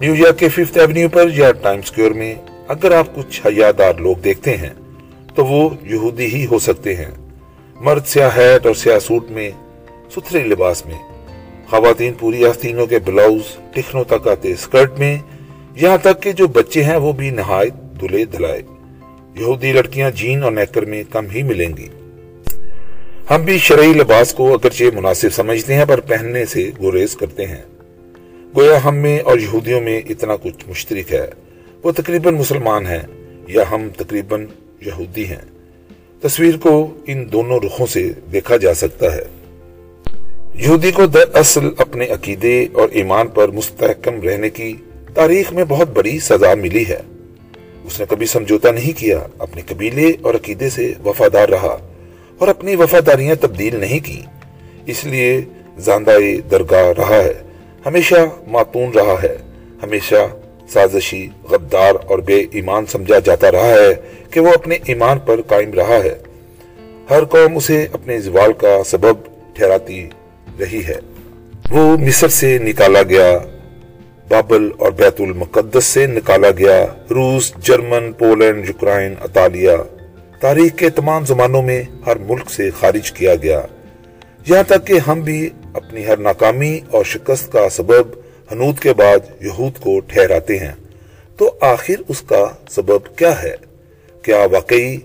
نیو 0.00 0.14
یارک 0.14 0.38
کے 0.38 0.48
ففتھ 0.48 0.78
ایونیو 0.78 1.08
پر 1.08 1.28
یا 1.34 1.52
ٹائم 1.52 1.82
سکیور 1.82 2.10
میں 2.10 2.34
اگر 2.68 2.92
آپ 2.92 3.14
کچھ 3.14 3.40
حیادار 3.46 3.94
لوگ 3.94 4.16
دیکھتے 4.16 4.56
ہیں 4.56 4.70
تو 5.34 5.46
وہ 5.46 5.70
یہودی 5.82 6.26
ہی 6.26 6.46
ہو 6.46 6.58
سکتے 6.58 6.96
ہیں۔ 6.96 7.10
مرد 7.74 8.06
سیاہ 8.06 8.36
ہیٹ 8.36 8.66
اور 8.66 8.74
سیاہ 8.74 8.98
سوٹ 8.98 9.30
میں، 9.30 9.50
ستھرے 10.10 10.38
لباس 10.38 10.86
میں۔ 10.86 10.98
خواتین 11.70 12.12
پوری 12.12 12.46
آستینوں 12.46 12.86
کے 12.86 12.98
بلاؤز، 12.98 13.56
ٹکھنوں 13.72 14.04
تک 14.04 14.28
آتے 14.28 14.54
سکرٹ 14.54 14.98
میں۔ 14.98 15.18
یہاں 15.74 15.96
تک 15.96 16.22
کہ 16.22 16.32
جو 16.32 16.46
بچے 16.46 16.82
ہیں 16.82 16.96
وہ 16.96 17.12
بھی 17.12 17.30
نہایت 17.30 18.00
دلے 18.00 18.24
دلائے 18.24 18.62
یہودی 19.34 19.72
لڑکیاں 19.72 20.10
جین 20.10 20.42
اور 20.42 20.52
نیکر 20.52 20.84
میں 20.84 21.02
کم 21.10 21.26
ہی 21.30 21.42
ملیں 21.42 21.76
گی۔ 21.76 21.88
ہم 23.30 23.42
بھی 23.42 23.58
شرعی 23.58 23.92
لباس 23.92 24.34
کو 24.34 24.54
اگرچہ 24.54 24.84
مناسب 24.94 25.28
سمجھتے 25.32 25.74
ہیں، 25.74 25.84
پر 25.88 26.00
پہننے 26.00 26.44
سے 26.44 26.70
گوریز 26.82 27.16
کرتے 27.16 27.46
ہیں۔ 27.46 27.62
گویا 28.56 28.84
ہم 28.84 28.94
میں 28.94 29.18
اور 29.18 29.38
یہودیوں 29.38 29.80
میں 29.80 30.00
اتنا 30.08 30.36
کچھ 30.36 30.68
مشترک 30.68 31.12
ہے۔ 31.12 31.26
وہ 31.82 31.92
تقریباً 31.92 32.34
مسلمان 32.34 32.86
ہیں، 32.86 33.02
یا 33.48 33.64
ہم 33.70 33.88
تقریباً 33.96 34.46
یہودی 34.86 35.26
ہیں۔ 35.26 35.40
تصویر 36.20 36.56
کو 36.56 36.94
ان 37.06 37.32
دونوں 37.32 37.60
رخوں 37.60 37.86
سے 37.86 38.12
دیکھا 38.32 38.56
جا 38.56 38.74
سکتا 38.74 39.16
ہے۔ 39.16 39.22
یہودی 40.54 40.90
کو 40.90 41.06
دراصل 41.06 41.68
اپنے 41.78 42.06
عقیدے 42.06 42.66
اور 42.72 42.88
ایمان 42.92 43.28
پر 43.28 43.48
مستحکم 43.48 44.22
رہنے 44.22 44.50
کی 44.50 44.76
تاریخ 45.14 45.52
میں 45.52 45.64
بہت 45.68 45.88
بڑی 45.88 46.18
سزا 46.18 46.54
ملی 46.54 46.84
ہے۔ 46.88 47.00
اس 47.84 48.00
نے 48.00 48.06
کبھی 48.08 48.26
سمجھوتا 48.26 48.70
نہیں 48.70 48.98
کیا، 48.98 49.18
اپنے 49.38 49.62
قبیلے 49.66 50.12
اور 50.20 50.34
عقیدے 50.34 50.70
سے 50.70 50.92
وفادار 51.04 51.48
رہا 51.48 51.78
اور 52.38 52.48
اپنی 52.48 52.76
وفاداریاں 52.76 53.34
تبدیل 53.34 53.76
نہیں 53.76 54.06
کی 54.06 54.20
اس 54.86 55.04
لیے 55.04 55.40
زاندہ 55.78 56.16
درگاہ 56.50 56.92
رہا 56.98 57.16
ہے، 57.16 57.32
ہمیشہ 57.86 58.14
ماتون 58.46 58.90
رہا 58.90 59.22
ہے، 59.22 59.36
ہمیشہ 59.82 60.28
سازشی، 60.72 61.28
غدار 61.50 61.94
اور 62.06 62.18
بے 62.18 62.44
ایمان 62.50 62.86
سمجھا 62.86 63.18
جاتا 63.18 63.52
رہا 63.52 63.66
ہے 63.66 63.94
کہ 64.30 64.40
وہ 64.40 64.52
اپنے 64.54 64.78
ایمان 64.84 65.18
پر 65.18 65.40
قائم 65.42 65.72
رہا 65.72 65.98
ہے۔ 66.04 66.14
ہر 67.10 67.24
قوم 67.24 67.56
اسے 67.56 67.86
اپنے 67.92 68.20
زوال 68.20 68.52
کا 68.52 68.78
سبب 68.86 69.16
ٹھہراتی 69.54 70.08
رہی 70.60 70.82
ہے۔ 70.88 70.96
وہ 71.70 71.96
مصر 71.98 72.28
سے 72.28 72.58
نکالا 72.58 73.02
گیا، 73.02 73.38
بابل 74.28 74.68
اور 74.78 74.92
بیت 74.92 75.20
المقدس 75.20 75.84
سے 75.84 76.06
نکالا 76.06 76.50
گیا۔ 76.58 76.86
روس، 77.10 77.52
جرمن، 77.62 78.12
پولینڈ، 78.12 78.68
یوکرائن 78.68 79.14
اطالیہ 79.22 79.70
تاریخ 80.40 80.76
کے 80.76 80.90
تمام 80.90 81.26
زمانوں 81.26 81.62
میں 81.62 81.82
ہر 82.06 82.16
ملک 82.16 82.50
سے 82.50 82.70
خارج 82.80 83.12
کیا 83.12 83.34
گیا۔ 83.34 83.62
یہاں 84.46 84.62
تک 84.62 84.86
کہ 84.86 84.98
ہم 85.06 85.20
بھی 85.20 85.50
اپنی 85.74 86.06
ہر 86.06 86.16
ناکامی 86.16 86.80
اور 86.90 87.04
شکست 87.04 87.52
کا 87.52 87.68
سبب 87.68 88.23
حنود 88.52 88.78
کے 88.78 88.92
بعد 88.92 89.42
یہود 89.42 89.78
کو 89.78 90.00
ٹھہراتے 90.00 90.58
ہیں۔ 90.58 90.72
تو 91.36 91.50
آخر 91.60 91.94
اس 92.08 92.20
کا 92.20 92.48
سبب 92.70 93.16
کیا 93.16 93.42
ہے؟ 93.42 93.54
کیا 94.22 94.46
واقعی 94.52 94.96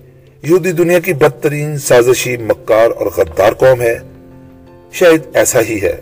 یہودی 0.43 0.71
دنیا 0.71 0.99
کی 0.99 1.13
بدترین 1.13 1.77
سازشی 1.77 2.37
مکار 2.37 2.89
اور 2.95 3.05
غدار 3.17 3.53
قوم 3.53 3.81
ہے؟ 3.81 3.99
شاید 4.91 5.21
ایسا 5.33 5.61
ہی 5.61 5.81
ہے، 5.81 5.97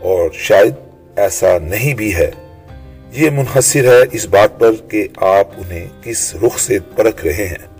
اور 0.00 0.30
شاید 0.32 0.74
ایسا 1.16 1.58
نہیں 1.62 1.94
بھی 1.94 2.14
ہے۔ 2.14 2.30
یہ 3.12 3.30
منحصر 3.30 3.84
ہے 3.84 4.04
اس 4.12 4.26
بات 4.26 4.60
پر 4.60 4.72
کہ 4.88 5.08
آپ 5.16 5.48
انہیں 5.56 5.88
کس 6.02 6.34
رخ 6.34 6.58
سے 6.58 6.78
پرکھ 6.96 7.26
رہے 7.26 7.46
ہیں۔ 7.46 7.72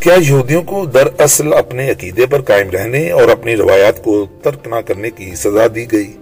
کیا 0.00 0.14
یہودیوں 0.20 0.62
کو 0.62 0.84
دراصل 0.84 1.52
اپنے 1.52 1.90
عقیدے 1.90 2.26
پر 2.26 2.42
قائم 2.42 2.70
رہنے 2.70 3.10
اور 3.10 3.28
اپنی 3.28 3.56
روایات 3.56 4.04
کو 4.04 4.26
ترک 4.42 4.68
نہ 4.68 4.74
کرنے 4.86 5.10
کی 5.10 5.34
سزا 5.34 5.66
دی 5.74 5.92
گئی؟ 5.92 6.12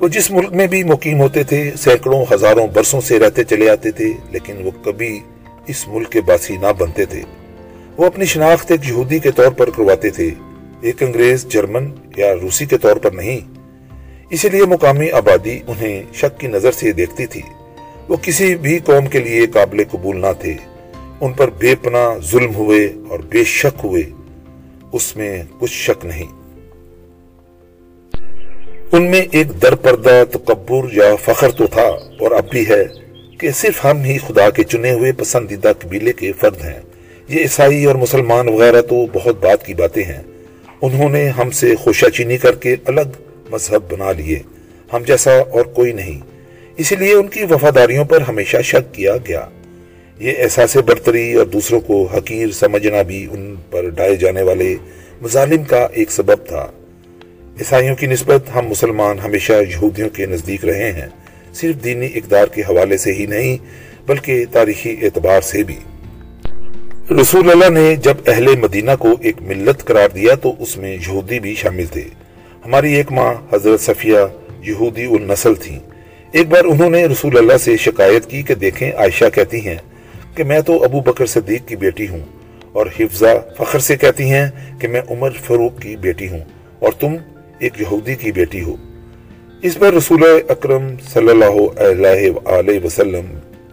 وہ 0.00 0.08
جس 0.08 0.30
ملک 0.30 0.52
میں 0.52 0.66
بھی 0.66 0.84
مقیم 0.84 1.20
ہوتے 1.20 1.42
تھے، 1.42 1.70
سینکڑوں، 1.78 2.24
ہزاروں 2.34 2.66
برسوں 2.66 3.00
سے 3.00 3.18
رہتے 3.18 3.44
چلے 3.44 3.70
آتے 3.70 3.90
تھے، 3.90 4.12
لیکن 4.30 4.66
وہ 4.66 4.70
کبھی 4.84 5.20
اس 5.66 5.88
ملک 5.88 6.12
کے 6.12 6.20
باسی 6.20 6.56
نہ 6.56 6.66
بنتے 6.78 7.04
تھے۔ 7.04 7.22
وہ 7.96 8.06
اپنی 8.06 8.24
شناخت 8.24 8.70
ایک 8.70 8.88
یہودی 8.88 9.18
کے 9.18 9.30
طور 9.30 9.50
پر 9.50 9.70
کرواتے 9.70 10.10
تھے۔ 10.10 10.30
ایک 10.80 11.02
انگریز، 11.02 11.46
جرمن 11.46 11.90
یا 12.16 12.34
روسی 12.42 12.66
کے 12.66 12.78
طور 12.78 12.96
پر 12.96 13.10
نہیں۔ 13.10 13.40
اسی 14.30 14.48
لیے 14.48 14.64
مقامی 14.64 15.10
آبادی 15.10 15.60
انہیں 15.66 16.02
شک 16.14 16.40
کی 16.40 16.46
نظر 16.46 16.72
سے 16.72 16.92
دیکھتی 16.92 17.26
تھی۔ 17.26 17.42
وہ 18.08 18.16
کسی 18.22 18.54
بھی 18.54 18.78
قوم 18.78 19.06
کے 19.06 19.18
لیے 19.18 19.46
قابل 19.46 19.82
قبول 19.90 20.20
نہ 20.20 20.32
تھے۔ 20.40 20.54
ان 21.20 21.32
پر 21.32 21.50
بے 21.50 21.74
پناہ 21.82 22.18
ظلم 22.30 22.54
ہوئے 22.54 22.92
اور 23.08 23.18
بے 23.18 23.44
شک 23.44 23.80
ہوئے۔ 23.84 24.02
اس 24.92 25.16
میں 25.16 25.42
کچھ 25.58 25.72
شک 25.72 26.06
نہیں۔ 26.06 26.37
ان 28.92 29.10
میں 29.10 29.22
ایک 29.32 29.62
در 29.62 29.74
پردہ 29.74 30.24
تکبر 30.30 30.92
یا 30.92 31.16
فخر 31.16 31.50
تو 31.50 31.66
تھا 31.66 31.88
اور 32.20 32.30
اب 32.30 32.50
بھی 32.50 32.68
ہے 32.68 32.84
کہ 33.38 33.50
صرف 33.50 33.84
ہم 33.84 34.02
ہی 34.02 34.18
خدا 34.18 34.50
کے 34.50 34.62
چنے 34.62 34.92
ہوئے 34.92 35.12
پسندیدہ 35.12 35.72
قبیلے 35.78 36.12
کے 36.12 36.32
فرد 36.32 36.64
ہیں۔ 36.64 36.80
یہ 37.28 37.40
عیسائی 37.40 37.84
اور 37.84 37.94
مسلمان 37.94 38.48
وغیرہ 38.48 38.82
تو 38.82 39.06
بہت 39.12 39.44
بات 39.44 39.66
کی 39.66 39.74
باتیں 39.74 40.04
ہیں۔ 40.04 40.22
انہوں 40.82 41.08
نے 41.08 41.28
ہم 41.28 41.50
سے 41.50 41.74
خوشہ 41.76 42.06
چینی 42.06 42.36
کر 42.36 42.54
کے 42.54 42.76
الگ 42.84 43.10
مذہب 43.50 43.92
بنا 43.92 44.12
لیے۔ 44.12 44.38
ہم 44.92 45.02
جیسا 45.06 45.30
اور 45.32 45.64
کوئی 45.64 45.92
نہیں۔ 45.92 46.20
اسی 46.76 46.96
لیے 46.96 47.14
ان 47.14 47.28
کی 47.28 47.44
وفاداریوں 47.50 48.04
پر 48.04 48.20
ہمیشہ 48.20 48.56
شک 48.62 48.94
کیا 48.94 49.16
گیا۔ 49.28 49.46
یہ 50.18 50.32
احساس 50.38 50.76
برتری 50.76 51.34
اور 51.34 51.46
دوسروں 51.46 51.80
کو 51.80 52.04
حقیر 52.04 52.50
سمجھنا 52.52 53.02
بھی 53.02 53.26
ان 53.32 53.54
پر 53.70 53.88
ڈائے 53.88 54.16
جانے 54.16 54.42
والے 54.42 54.76
مظالم 55.22 55.64
کا 55.64 55.88
ایک 55.92 56.10
سبب 56.10 56.46
تھا۔ 56.46 56.70
عیسائیوں 57.58 57.94
کی 57.96 58.06
نسبت 58.06 58.48
ہم 58.54 58.66
مسلمان 58.66 59.18
ہمیشہ 59.18 59.52
یہودیوں 59.68 60.08
کے 60.14 60.26
نزدیک 60.26 60.64
رہے 60.64 60.90
ہیں، 60.92 61.06
صرف 61.52 61.82
دینی 61.84 62.08
اقدار 62.16 62.46
کے 62.46 62.62
حوالے 62.62 62.96
سے 62.96 63.12
ہی 63.12 63.24
نہیں، 63.26 63.56
بلکہ 64.06 64.44
تاریخی 64.52 64.94
اعتبار 65.02 65.40
سے 65.40 65.62
بھی۔ 65.62 65.78
رسول 67.20 67.50
اللہ 67.50 67.70
نے 67.70 67.94
جب 68.04 68.16
اہل 68.26 68.54
مدینہ 68.56 68.90
کو 68.98 69.14
ایک 69.20 69.40
ملت 69.42 69.84
قرار 69.86 70.08
دیا 70.14 70.34
تو 70.42 70.52
اس 70.58 70.76
میں 70.76 70.92
یہودی 70.94 71.38
بھی 71.40 71.54
شامل 71.54 71.86
تھے۔ 71.92 72.04
ہماری 72.64 72.92
ایک 72.94 73.10
ماں 73.12 73.32
حضرت 73.52 73.80
صفیہ 73.80 74.18
یہودی 74.66 75.04
النسل 75.16 75.54
تھیں 75.62 75.78
ایک 76.32 76.48
بار 76.48 76.64
انہوں 76.64 76.90
نے 76.90 77.04
رسول 77.06 77.38
اللہ 77.38 77.56
سے 77.64 77.76
شکایت 77.76 78.30
کی 78.30 78.42
کہ 78.42 78.54
دیکھیں 78.56 78.90
عائشہ 78.92 79.28
کہتی 79.34 79.66
ہیں 79.66 79.76
کہ 80.34 80.44
میں 80.44 80.60
تو 80.60 80.82
ابو 80.84 81.00
بکر 81.06 81.26
صدیق 81.26 81.66
کی 81.68 81.76
بیٹی 81.76 82.08
ہوں، 82.08 82.22
اور 82.72 82.86
حفظہ 82.98 83.34
فخر 83.58 83.78
سے 83.88 83.96
کہتی 83.96 84.30
ہیں 84.30 84.46
کہ 84.80 84.88
میں 84.88 85.00
عمر 85.10 85.30
فروق 85.46 85.80
کی 85.82 85.96
بیٹی 86.00 86.28
ہوں، 86.28 86.44
اور 86.78 86.92
تم 87.00 87.16
ایک 87.58 87.80
یہودی 87.80 88.14
کی 88.14 88.32
بیٹی 88.32 88.62
ہو۔ 88.62 88.76
اس 89.62 89.78
پر 89.78 89.94
رسول 89.94 90.22
اکرم 90.48 90.88
صلی 91.12 91.28
اللہ 91.28 91.80
علیہ 91.80 92.30
وآلہ 92.30 92.84
وسلم 92.84 93.24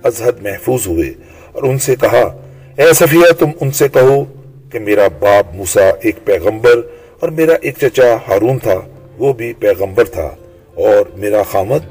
ازہد 0.03 0.41
محفوظ 0.41 0.87
ہوئے 0.87 1.13
اور 1.51 1.63
ان 1.63 1.77
سے 1.77 1.95
کہا، 1.95 2.37
اے 2.77 2.93
صفیہ، 2.93 3.31
تم 3.39 3.49
ان 3.61 3.71
سے 3.71 3.87
کہو 3.87 4.23
کہ 4.71 4.79
میرا 4.79 5.07
باپ 5.07 5.55
موسا 5.55 5.89
ایک 6.01 6.15
پیغمبر 6.25 6.81
اور 7.19 7.29
میرا 7.29 7.53
ایک 7.61 7.75
چچا 7.81 8.15
ہارون 8.27 8.59
تھا، 8.59 8.81
وہ 9.17 9.33
بھی 9.33 9.53
پیغمبر 9.53 10.03
تھا۔ 10.03 10.35
اور 10.73 11.17
میرا 11.17 11.43
خامد 11.43 11.87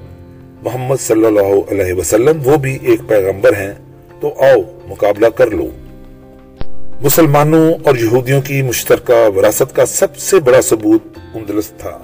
محمد 0.63 0.97
صلی 1.01 1.27
اللہ 1.27 1.71
علیہ 1.71 1.93
وسلم، 1.93 2.41
وہ 2.45 2.57
بھی 2.57 2.79
ایک 2.83 3.01
پیغمبر 3.09 3.57
ہیں۔ 3.57 3.75
تو 4.21 4.35
آؤ، 4.39 4.61
مقابلہ 4.87 5.27
کر 5.27 5.51
لو۔ 5.51 5.69
مسلمانوں 7.05 7.75
اور 7.83 7.97
یہودیوں 7.97 8.41
کی 8.41 8.63
مشترکہ 8.63 9.39
وراثت 9.39 9.77
کا 9.77 9.87
سب 9.87 10.17
سے 10.17 10.41
بڑا 10.41 10.63
ثبوت 10.63 11.19
اندلس 11.35 11.69
تھا۔ 11.69 11.99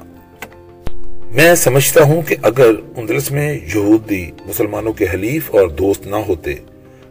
میں 1.34 1.54
سمجھتا 1.54 2.02
ہوں 2.02 2.22
کہ 2.22 2.36
اگر 2.42 2.70
اندلس 2.96 3.30
میں 3.30 3.58
یہودی 3.74 4.30
مسلمانوں 4.46 4.92
کے 4.92 5.06
حلیف 5.14 5.54
اور 5.54 5.68
دوست 5.68 6.06
نہ 6.06 6.16
ہوتے، 6.16 6.54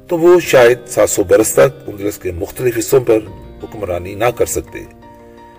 تو 0.08 0.18
وہ 0.18 0.40
شاید 0.40 0.78
سات 0.88 1.10
سو 1.10 1.24
برس 1.24 1.54
تک 1.54 1.90
اندلس 1.90 2.18
کے 2.18 2.32
مختلف 2.32 2.78
حصوں 2.78 3.00
پر 3.00 3.20
حکمرانی 3.64 4.16
نہ 4.16 4.26
کر 4.26 4.46
سکتے۔ 4.46 4.80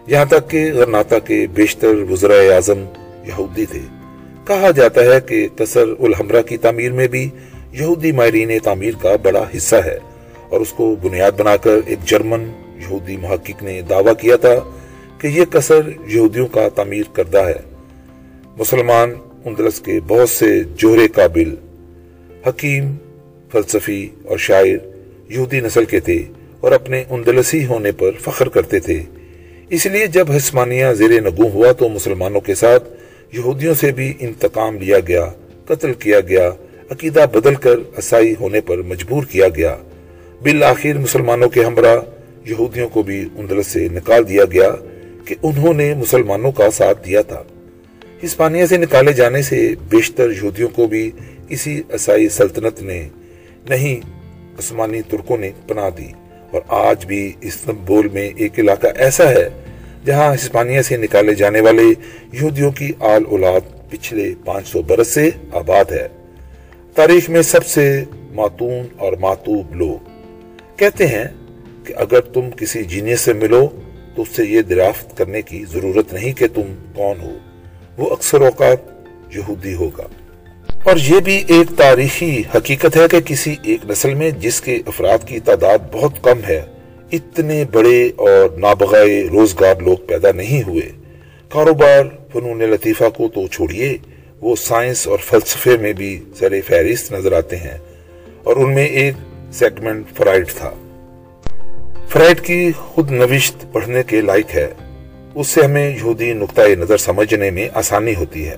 یہاں 0.07 0.25
تک 0.25 0.51
کہ 0.51 0.73
غرناتا 0.75 1.19
کے 1.19 1.47
بیشتر 1.55 1.95
وزراء 2.11 2.55
اعظم 2.55 2.85
یہودی 3.27 3.67
تھے۔ 3.67 3.81
کہا 4.47 4.71
جاتا 4.71 5.01
ہے 5.01 5.21
کہ 5.21 5.49
قصر 5.57 5.85
الحمرہ 6.01 6.43
کی 6.43 6.57
تعمیر 6.57 6.93
میں 6.93 7.09
بھی 7.09 7.31
یہودی 7.73 8.13
ماہرین 8.13 8.51
تعمیر 8.65 8.95
کا 9.03 9.17
بڑا 9.23 9.45
حصہ 9.57 9.77
ہے۔ 9.77 9.99
اور 10.51 10.61
اس 10.61 10.73
کو 10.73 10.97
بنیاد 11.03 11.33
بنا 11.33 11.57
کر 11.57 11.81
ایک 11.87 11.99
جرمن 12.05 12.45
یہودی 12.77 13.17
محقق 13.17 13.63
نے 13.63 13.83
دعویٰ 13.83 14.13
کیا 14.21 14.37
تھا 14.37 14.55
کہ 15.19 15.27
یہ 15.27 15.45
قصر 15.51 15.81
یہودیوں 16.07 16.47
کا 16.47 16.69
تعمیر 16.69 17.03
کردہ 17.13 17.39
ہے۔ 17.39 17.61
مسلمان 18.59 19.15
اندلس 19.45 19.81
کے 19.81 20.01
بہت 20.07 20.29
سے 20.29 20.63
جوہرے 20.77 21.09
قابل، 21.09 21.55
حکیم، 22.47 22.97
فلسفی 23.53 24.09
اور 24.25 24.39
شاعر 24.39 24.77
یہودی 25.29 25.61
نسل 25.61 25.85
کے 25.85 26.01
تھے 26.01 26.25
اور 26.61 26.73
اپنے 26.73 27.05
اندلسی 27.11 27.67
ہونے 27.67 27.93
پر 27.93 28.11
فخر 28.21 28.49
کرتے 28.49 28.79
تھے۔ 28.79 29.03
اس 29.71 29.87
لیے 29.87 30.07
جب 30.07 30.37
ہسمانیہ 30.37 30.87
زیر 30.93 31.21
نگو 31.21 31.49
ہوا 31.49 31.73
تو 31.73 31.89
مسلمانوں 31.89 32.41
کے 32.41 32.55
ساتھ 32.55 32.89
یہودیوں 33.33 33.75
سے 33.75 33.93
بھی 33.93 34.13
انتقام 34.21 34.79
لیا 34.79 34.99
گیا، 35.09 35.31
قتل 35.65 35.93
کیا 35.95 36.21
گیا، 36.21 36.51
عقیدہ 36.91 37.25
بدل 37.33 37.55
کر 37.55 37.77
عصائی 37.97 38.35
ہونے 38.41 38.61
پر 38.61 38.83
مجبور 38.83 39.23
کیا 39.23 39.49
گیا۔ 39.49 39.77
بالآخر 40.43 40.99
مسلمانوں 40.99 41.49
کے 41.49 41.65
ہمراہ 41.65 41.97
یہودیوں 42.51 42.89
کو 42.89 43.03
بھی 43.03 43.29
اندلس 43.37 43.67
سے 43.67 43.89
نکال 43.93 44.29
دیا 44.29 44.45
گیا 44.45 44.71
کہ 45.25 45.35
انہوں 45.43 45.75
نے 45.75 45.95
مسلمانوں 45.95 46.53
کا 46.53 46.71
ساتھ 46.71 47.07
دیا 47.07 47.23
تھا۔ 47.23 47.43
ہسپانیہ 48.25 48.67
سے 48.67 48.77
نکالے 48.77 49.13
جانے 49.13 49.43
سے 49.43 49.75
بیشتر 49.89 50.31
یہودیوں 50.31 50.69
کو 50.69 50.87
بھی 50.87 51.11
کسی 51.49 51.83
عیسائی 51.93 52.29
سلطنت 52.29 52.83
نے 52.83 53.09
نہیں، 53.69 54.01
عثمانی 54.59 55.03
ترکوں 55.03 55.39
نے 55.39 55.51
پناہ 55.67 55.91
دی۔ 55.99 56.07
اور 56.51 56.61
آج 56.69 57.07
بھی 57.07 57.33
استنبول 57.41 58.09
میں 58.09 58.31
ایک 58.37 58.59
علاقہ 58.59 58.87
ایسا 58.97 59.31
ہے 59.31 59.49
جہاں 60.07 60.35
ہسپانیہ 60.35 60.83
سے 60.83 60.97
نکالے 60.97 61.35
جانے 61.35 61.61
والے 61.61 61.83
یہودیوں 62.33 62.71
کی 62.71 62.93
آل 63.01 63.23
اولاد 63.29 63.91
پچھلے 63.91 64.35
پانچ 64.45 64.67
سو 64.67 64.83
برس 64.83 65.09
سے 65.09 65.31
آباد 65.53 65.93
ہے۔ 65.93 66.09
تاریخ 66.95 67.31
میں 67.31 67.43
سب 67.43 67.67
سے 67.67 68.05
ماتون 68.33 68.87
اور 68.97 69.13
ماتوب 69.13 69.75
لوگ۔ 69.75 70.10
کہتے 70.81 71.07
ہیں 71.07 71.25
کہ 71.85 71.95
اگر 71.97 72.21
تم 72.21 72.51
کسی 72.51 72.83
جینیس 72.83 73.21
سے 73.21 73.33
ملو 73.33 73.69
تو 74.15 74.23
اس 74.23 74.29
سے 74.37 74.45
یہ 74.45 74.63
دریافت 74.63 75.17
کرنے 75.17 75.43
کی 75.43 75.65
ضرورت 75.73 76.13
نہیں 76.13 76.33
کہ 76.33 76.47
تم 76.55 76.75
کون 76.95 77.21
ہو۔ 77.21 77.39
وہ 77.99 78.11
اکثر 78.11 78.41
اوقات 78.41 78.77
یہودی 79.37 79.75
ہوگا۔ 79.75 80.03
اور 80.85 80.97
یہ 80.97 81.21
بھی 81.21 81.45
ایک 81.47 81.79
تاریخی 81.79 82.43
حقیقت 82.57 82.97
ہے 82.97 83.09
کہ 83.11 83.21
کسی 83.21 83.55
ایک 83.63 83.91
نسل 83.91 84.15
میں 84.15 84.31
جس 84.31 84.61
کے 84.61 84.79
افراد 84.87 85.29
کی 85.29 85.41
تعداد 85.41 85.79
بہت 85.93 86.13
کم 86.23 86.39
ہے، 86.49 86.63
اتنے 87.13 87.65
بڑے 87.73 88.11
اور 88.17 88.59
نابغائے 88.59 89.27
روزگار 89.33 89.75
لوگ 89.77 89.97
پیدا 89.97 90.33
نہیں 90.33 90.63
ہوئے۔ 90.63 90.93
کاروبار 91.49 92.05
فنون 92.33 92.59
لطیفہ 92.59 93.09
کو 93.17 93.29
تو 93.29 93.47
چھوڑیے، 93.47 93.99
وہ 94.41 94.57
سائنس 94.57 95.07
اور 95.07 95.19
فلسفے 95.19 95.77
میں 95.77 95.93
بھی 95.93 96.25
سر 96.39 96.61
فہرست 96.67 97.13
نظر 97.13 97.33
آتے 97.33 97.57
ہیں۔ 97.57 97.79
اور 98.43 98.57
ان 98.57 98.75
میں 98.75 98.87
ایک 98.87 99.15
سیگمنٹ 99.53 100.07
فرائڈ 100.17 100.49
تھا 100.49 100.71
فرائڈ 102.09 102.41
کی 102.41 102.73
خود 102.73 103.11
نوشت 103.11 103.73
پڑھنے 103.73 104.03
کے 104.03 104.21
لائق 104.21 104.55
ہے، 104.55 104.75
اس 105.35 105.47
سے 105.47 105.61
ہمیں 105.65 105.97
یہودی 105.97 106.33
نقطۂ 106.33 106.71
نظر 106.71 106.97
سمجھنے 106.97 107.51
میں 107.51 107.69
آسانی 107.75 108.15
ہوتی 108.15 108.49
ہے۔ 108.49 108.57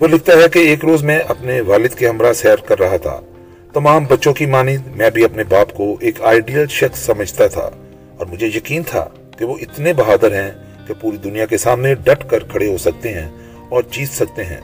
وہ 0.00 0.06
لکھتا 0.06 0.32
ہے 0.32 0.48
کہ 0.52 0.58
ایک 0.58 0.84
روز 0.84 1.02
میں 1.02 1.18
اپنے 1.28 1.60
والد 1.60 1.94
کے 1.94 2.08
ہمراہ 2.08 2.32
سیر 2.32 2.56
کر 2.56 2.78
رہا 2.78 2.96
تھا۔ 2.96 3.20
تمام 3.72 4.04
بچوں 4.04 4.34
کی 4.34 4.46
مانند 4.46 4.96
میں 4.96 5.10
بھی 5.10 5.24
اپنے 5.24 5.44
باپ 5.44 5.72
کو 5.74 5.96
ایک 6.00 6.22
آئیڈیل 6.22 6.66
شخص 6.66 7.06
سمجھتا 7.06 7.46
تھا۔ 7.46 7.70
اور 8.16 8.26
مجھے 8.26 8.46
یقین 8.46 8.82
تھا 8.86 9.08
کہ 9.38 9.44
وہ 9.44 9.56
اتنے 9.60 9.92
بہادر 9.92 10.32
ہیں 10.32 10.50
کہ 10.88 10.94
پوری 11.00 11.16
دنیا 11.16 11.46
کے 11.46 11.58
سامنے 11.58 11.94
ڈٹ 11.94 12.30
کر 12.30 12.38
کھڑے 12.38 12.66
ہو 12.66 12.78
سکتے 12.78 13.12
ہیں 13.12 13.28
اور 13.68 13.82
جیت 13.90 14.08
سکتے 14.08 14.44
ہیں۔ 14.44 14.60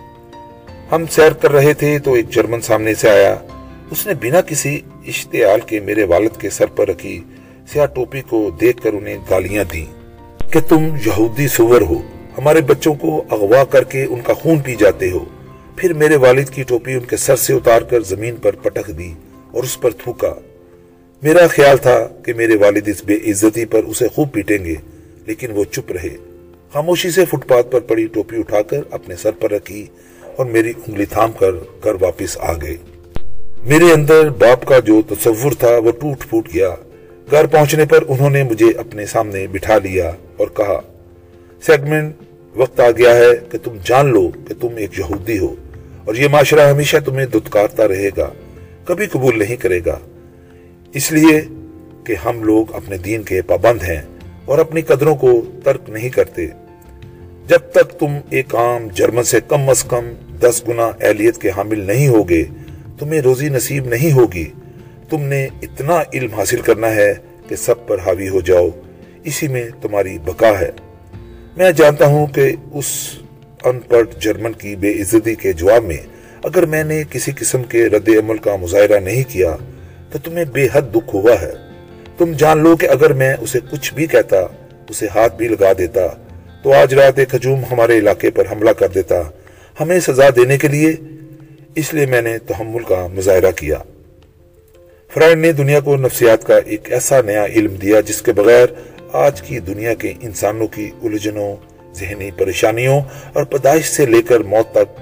ہم 0.93 1.05
سیر 1.11 1.33
کر 1.33 1.53
رہے 1.53 1.75
تھے 1.75 1.99
تو 1.99 2.13
ایک 2.13 2.31
جرمن 2.31 2.61
سامنے 2.61 2.95
سے 2.95 3.11
آیا۔ 3.11 3.35
اس 3.91 4.07
نے 4.07 4.15
بنا 4.15 4.41
کسی 4.41 4.81
اشتعال 5.07 5.61
کے 5.61 5.81
میرے 5.81 6.05
والد 6.05 6.41
کے 6.41 6.51
سر 6.51 6.67
پر 6.67 6.89
رکھی 6.89 7.21
سیاہ 7.73 7.87
ٹوپی 7.87 8.21
کو 8.21 8.51
دیکھ 8.61 8.83
کر 8.83 8.93
انہیں 8.93 9.19
گالیاں 9.31 9.65
دیں 9.73 9.85
کہ 10.53 10.61
تم 10.61 10.85
یہودی 11.07 11.49
سور 11.49 11.81
ہو، 11.81 11.99
ہمارے 12.39 12.61
بچوں 12.61 12.95
کو 12.95 13.25
اغوا 13.31 13.65
کر 13.65 13.85
کے 13.85 14.05
ان 14.05 14.21
کا 14.21 14.33
خون 14.33 14.59
پی 14.59 14.75
جاتے 14.75 15.11
ہو۔ 15.11 15.25
پھر 15.77 15.93
میرے 15.93 16.17
والد 16.17 16.49
کی 16.49 16.63
ٹوپی 16.63 16.95
ان 16.95 17.01
کے 17.01 17.17
سر 17.17 17.37
سے 17.37 17.53
اتار 17.53 17.83
کر 17.83 18.01
زمین 18.01 18.37
پر 18.37 18.57
پٹک 18.57 18.91
دی 18.99 19.13
اور 19.51 19.65
اس 19.65 19.81
پر 19.81 19.91
تھوکا۔ 19.91 20.35
میرا 21.23 21.47
خیال 21.47 21.77
تھا 21.77 22.09
کہ 22.25 22.33
میرے 22.33 22.57
والد 22.57 22.89
اس 22.89 23.05
بے 23.05 23.17
عزتی 23.31 23.65
پر 23.65 23.85
اسے 23.85 24.09
خوب 24.09 24.33
پیٹیں 24.33 24.65
گے، 24.65 24.75
لیکن 25.27 25.51
وہ 25.51 25.65
چپ 25.65 25.93
رہے۔ 25.93 26.17
خاموشی 26.73 27.11
سے 27.11 27.25
فٹ 27.25 27.49
پاتھ 27.49 27.71
پر 27.71 27.81
پڑی 27.81 28.07
ٹوپی 28.07 28.37
اٹھا 28.37 28.63
کر 28.63 28.81
اپنے 28.91 29.17
سر 29.17 29.31
پر 29.31 29.51
رکھی 29.51 29.87
اور 30.37 30.47
میری 30.47 30.73
انگلی 30.87 31.05
تھام 31.05 31.33
کر 31.33 31.53
گھر 31.85 31.95
واپس 32.01 32.39
آ 32.39 32.53
گئے۔ 32.53 32.77
میرے 33.65 33.93
اندر 33.93 34.29
باپ 34.29 34.65
کا 34.65 34.79
جو 34.79 35.03
تصور 35.09 35.53
تھا 35.59 35.79
وہ 35.79 35.91
ٹوٹ 35.91 36.29
پھوٹ 36.29 36.49
گیا۔ 36.55 36.69
گھر 37.31 37.47
پہنچنے 37.47 37.85
پر 37.85 37.99
انہوں 38.09 38.31
نے 38.31 38.43
مجھے 38.43 38.67
اپنے 38.77 39.07
سامنے 39.07 39.47
بٹھا 39.47 39.79
لیا 39.79 40.13
اور 40.37 40.49
کہا، 40.49 40.81
سیگمنٹ، 41.67 42.15
وقت 42.57 42.81
آ 42.81 42.91
گیا 42.91 43.15
ہے 43.17 43.31
کہ 43.51 43.59
تم 43.65 43.77
جان 43.85 44.07
لو 44.07 44.31
کہ 44.49 44.55
تم 44.61 44.69
ایک 44.77 44.99
یہودی 44.99 45.39
ہو 45.39 45.55
اور 46.05 46.15
یہ 46.15 46.29
معاشرہ 46.29 46.69
ہمیشہ 46.69 46.97
تمہیں 47.05 47.27
دتکارتا 47.27 47.89
رہے 47.89 48.11
گا، 48.17 48.31
کبھی 48.85 49.07
قبول 49.07 49.39
نہیں 49.39 49.57
کرے 49.57 49.81
گا۔ 49.87 49.99
اس 50.95 51.13
لیے 51.13 51.41
کہ 52.05 52.15
ہم 52.25 52.43
لوگ 52.43 52.75
اپنے 52.75 52.99
دین 52.99 53.23
کے 53.23 53.43
پابند 53.43 53.83
ہیں 53.83 54.03
اور 54.45 54.59
اپنی 54.59 54.83
قدروں 54.83 55.17
کو 55.17 55.43
ترک 55.65 55.91
نہیں 55.91 56.09
کرتے۔ 56.09 56.47
جب 57.47 57.61
تک 57.73 57.91
تم 57.91 58.19
ایک 58.31 58.55
عام 58.55 58.89
جرمن 58.95 59.23
سے 59.23 59.41
کم 59.49 59.69
از 59.69 59.85
کم 59.85 60.13
دس 60.41 60.63
گنا 60.69 60.91
اہلیت 61.01 61.39
کے 61.39 61.51
حامل 61.51 61.81
نہیں 61.81 62.09
ہوگے 62.09 62.45
تمہیں 62.99 63.21
روزی 63.21 63.49
نصیب 63.49 63.87
نہیں 63.87 64.13
ہوگی۔ 64.13 64.51
تم 65.11 65.23
نے 65.23 65.49
اتنا 65.63 66.03
علم 66.15 66.35
حاصل 66.35 66.61
کرنا 66.61 66.95
ہے 66.95 67.15
کہ 67.49 67.57
سب 67.57 67.87
پر 67.87 67.99
حاوی 67.99 68.29
ہو 68.29 68.41
جاؤ۔ 68.41 68.69
اسی 69.25 69.49
میں 69.49 69.69
تمہاری 69.83 70.19
بقا 70.19 70.61
ہے۔ 70.61 70.71
میں 71.57 71.73
جانتا 71.73 72.07
ہوں 72.07 72.27
کہ 72.27 72.53
اس 72.73 72.87
ان 73.65 73.81
پڑھ 73.81 74.21
جرمن 74.21 74.53
کی 74.53 74.77
بے 74.77 74.93
عزتی 74.93 75.35
کے 75.35 75.53
جواب 75.53 75.85
میں 75.85 75.97
اگر 76.45 76.67
میں 76.67 76.85
نے 76.85 77.03
کسی 77.11 77.33
قسم 77.33 77.63
کے 77.63 77.87
رد 77.87 78.09
عمل 78.09 78.37
کا 78.37 78.57
مظاہرہ 78.57 79.01
نہیں 79.01 79.23
کیا 79.29 79.57
تو 80.13 80.19
تمہیں 80.19 80.45
بے 80.45 80.69
حد 80.73 80.83
دکھ 80.93 81.15
ہوا 81.15 81.41
ہے۔ 81.41 81.53
تم 82.19 82.33
جان 82.33 82.59
لو 82.59 82.77
کہ 82.77 82.87
اگر 82.87 83.13
میں 83.13 83.35
اسے 83.41 83.59
کچھ 83.71 83.95
بھی 83.95 84.07
کہتا، 84.07 84.37
اسے 84.89 85.07
ہاتھ 85.15 85.37
بھی 85.37 85.49
لگا 85.49 85.73
دیتا، 85.79 86.07
تو 86.63 86.73
آج 86.73 86.95
رات 86.95 87.19
ایک 87.19 87.35
ہجوم 87.35 87.61
ہمارے 87.71 87.99
علاقے 87.99 88.31
پر 88.31 88.45
حملہ 88.53 88.71
کر 88.71 88.89
دیتا۔ 88.89 89.23
ہمیں 89.81 90.01
سزا 90.01 90.29
دینے 90.37 90.59
کے 90.59 90.69
لیے 90.69 90.93
اس 91.79 91.95
لیے 91.95 92.07
میں 92.07 92.23
نے 92.23 92.39
تحمل 92.39 92.83
کا 92.83 93.07
مظاہرہ 93.07 93.51
کیا۔ 93.51 93.79
فرائڈ 95.15 95.39
نے 95.39 95.53
دنیا 95.53 95.81
کو 95.81 95.97
نفسیات 95.97 96.47
کا 96.47 96.59
ایک 96.67 96.93
ایسا 96.93 97.21
نیا 97.23 97.45
علم 97.45 97.75
دیا 97.75 98.01
جس 98.01 98.23
کے 98.23 98.33
بغیر 98.33 98.67
آج 99.13 99.43
کی 99.43 99.59
دنیا 99.59 99.95
کے 99.95 100.13
انسانوں 100.21 100.67
کی 100.67 100.91
الجھنوں، 101.03 101.57
ذہنی 101.95 102.31
پریشانیوں 102.31 103.01
اور 103.33 103.45
پیدائش 103.45 103.85
سے 103.85 104.07
لے 104.07 104.23
کر 104.23 104.41
موت 104.41 104.75
تک، 104.75 105.01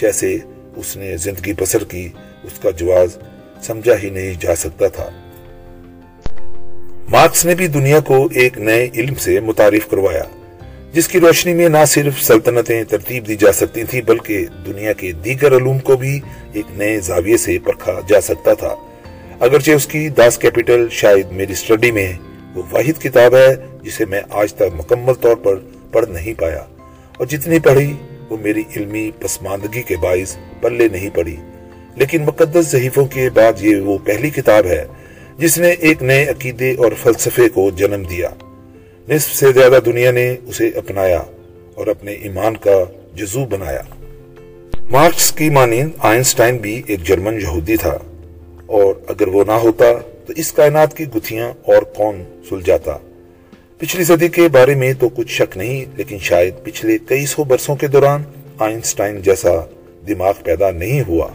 جیسے 0.00 0.38
اس 0.76 0.96
نے 0.96 1.16
زندگی 1.16 1.52
بسر 1.52 1.84
کی، 1.84 2.08
اس 2.44 2.58
کا 2.62 2.70
جواز 2.70 3.18
سمجھا 3.62 3.94
ہی 4.02 4.10
نہیں 4.10 4.34
جا 4.40 4.54
سکتا 4.54 4.88
تھا۔ 4.88 5.10
مارکس 7.08 7.44
نے 7.44 7.54
بھی 7.54 7.66
دنیا 7.66 8.00
کو 8.00 8.28
ایک 8.34 8.58
نئے 8.58 8.88
علم 8.94 9.14
سے 9.14 9.40
متعارف 9.40 9.90
کروایا۔ 9.90 10.24
جس 10.94 11.08
کی 11.08 11.20
روشنی 11.20 11.54
میں 11.54 11.68
نہ 11.68 11.84
صرف 11.86 12.22
سلطنتیں 12.22 12.84
ترتیب 12.84 13.28
دی 13.28 13.36
جا 13.36 13.52
سکتی 13.52 13.84
تھی 13.84 14.02
بلکہ 14.02 14.46
دنیا 14.66 14.92
کے 14.92 15.12
دیگر 15.12 15.56
علوم 15.56 15.78
کو 15.78 15.96
بھی 15.96 16.20
ایک 16.52 16.66
نئے 16.70 17.00
زاویے 17.00 17.36
سے 17.36 17.58
پرکھا 17.64 18.00
جا 18.08 18.20
سکتا 18.20 18.54
تھا۔ 18.54 18.74
اگرچہ 19.40 19.70
اس 19.70 19.86
کی 19.86 20.08
داس 20.08 20.38
کیپیٹل 20.38 20.86
شاید 20.90 21.26
میری 21.32 21.54
سٹڈی 21.54 21.90
میں 21.90 22.12
وہ 22.54 22.62
واحد 22.70 23.02
کتاب 23.02 23.34
ہے، 23.34 23.54
جسے 23.82 24.04
میں 24.04 24.20
آج 24.30 24.54
تک 24.54 24.62
مکمل 24.74 25.14
طور 25.14 25.36
پر 25.36 25.54
پڑھ 25.92 26.06
نہیں 26.08 26.40
پایا۔ 26.40 26.64
اور 27.18 27.26
جتنی 27.26 27.58
پڑھی، 27.58 27.94
وہ 28.30 28.36
میری 28.40 28.62
علمی 28.76 29.10
پسماندگی 29.20 29.82
کے 29.82 29.96
باعث 29.96 30.36
پلے 30.60 30.88
نہیں 30.88 31.10
پڑی۔ 31.14 31.36
لیکن 31.94 32.22
مقدس 32.22 32.66
صحیفوں 32.66 33.06
کے 33.06 33.30
بعد 33.30 33.52
یہ 33.60 33.76
وہ 33.76 33.98
پہلی 34.04 34.30
کتاب 34.30 34.66
ہے، 34.66 34.84
جس 35.38 35.58
نے 35.58 35.70
ایک 35.70 36.02
نئے 36.02 36.28
عقیدے 36.28 36.74
اور 36.78 36.92
فلسفے 37.02 37.48
کو 37.48 37.70
جنم 37.70 38.02
دیا۔ 38.02 38.28
نصف 39.08 39.32
سے 39.34 39.52
زیادہ 39.52 39.78
دنیا 39.86 40.10
نے 40.10 40.36
اسے 40.46 40.68
اپنایا 40.68 41.22
اور 41.74 41.86
اپنے 41.86 42.12
ایمان 42.12 42.56
کا 42.56 42.84
جزو 43.14 43.44
بنایا۔ 43.44 43.82
مارکس 44.90 45.32
کی 45.32 45.50
مانند 45.50 45.90
آئنسٹائن 45.98 46.56
بھی 46.56 46.82
ایک 46.86 47.02
جرمن 47.02 47.40
یہودی 47.40 47.76
تھا 47.76 47.98
اور 48.66 48.94
اگر 49.08 49.28
وہ 49.28 49.44
نہ 49.44 49.52
ہوتا 49.52 49.84
تو 50.26 50.32
اس 50.36 50.52
کائنات 50.52 50.96
کی 50.96 51.04
گتھیاں 51.16 51.52
اور 51.62 51.82
کون 51.82 52.22
سلجھاتا 52.48 52.96
پچھلی 53.78 54.04
صدی 54.04 54.28
کے 54.28 54.48
بارے 54.48 54.74
میں 54.74 54.92
تو 54.92 55.08
کچھ 55.08 55.32
شک 55.32 55.56
نہیں، 55.56 55.84
لیکن 55.96 56.18
شاید 56.18 56.54
پچھلے 56.62 56.98
کئی 57.06 57.26
سو 57.26 57.44
برسوں 57.44 57.76
کے 57.76 57.86
دوران 57.86 58.22
آئنسٹائن 58.58 59.22
جیسا 59.22 59.50
دماغ 60.08 60.32
پیدا 60.44 60.70
نہیں 60.70 61.02
ہوا، 61.08 61.28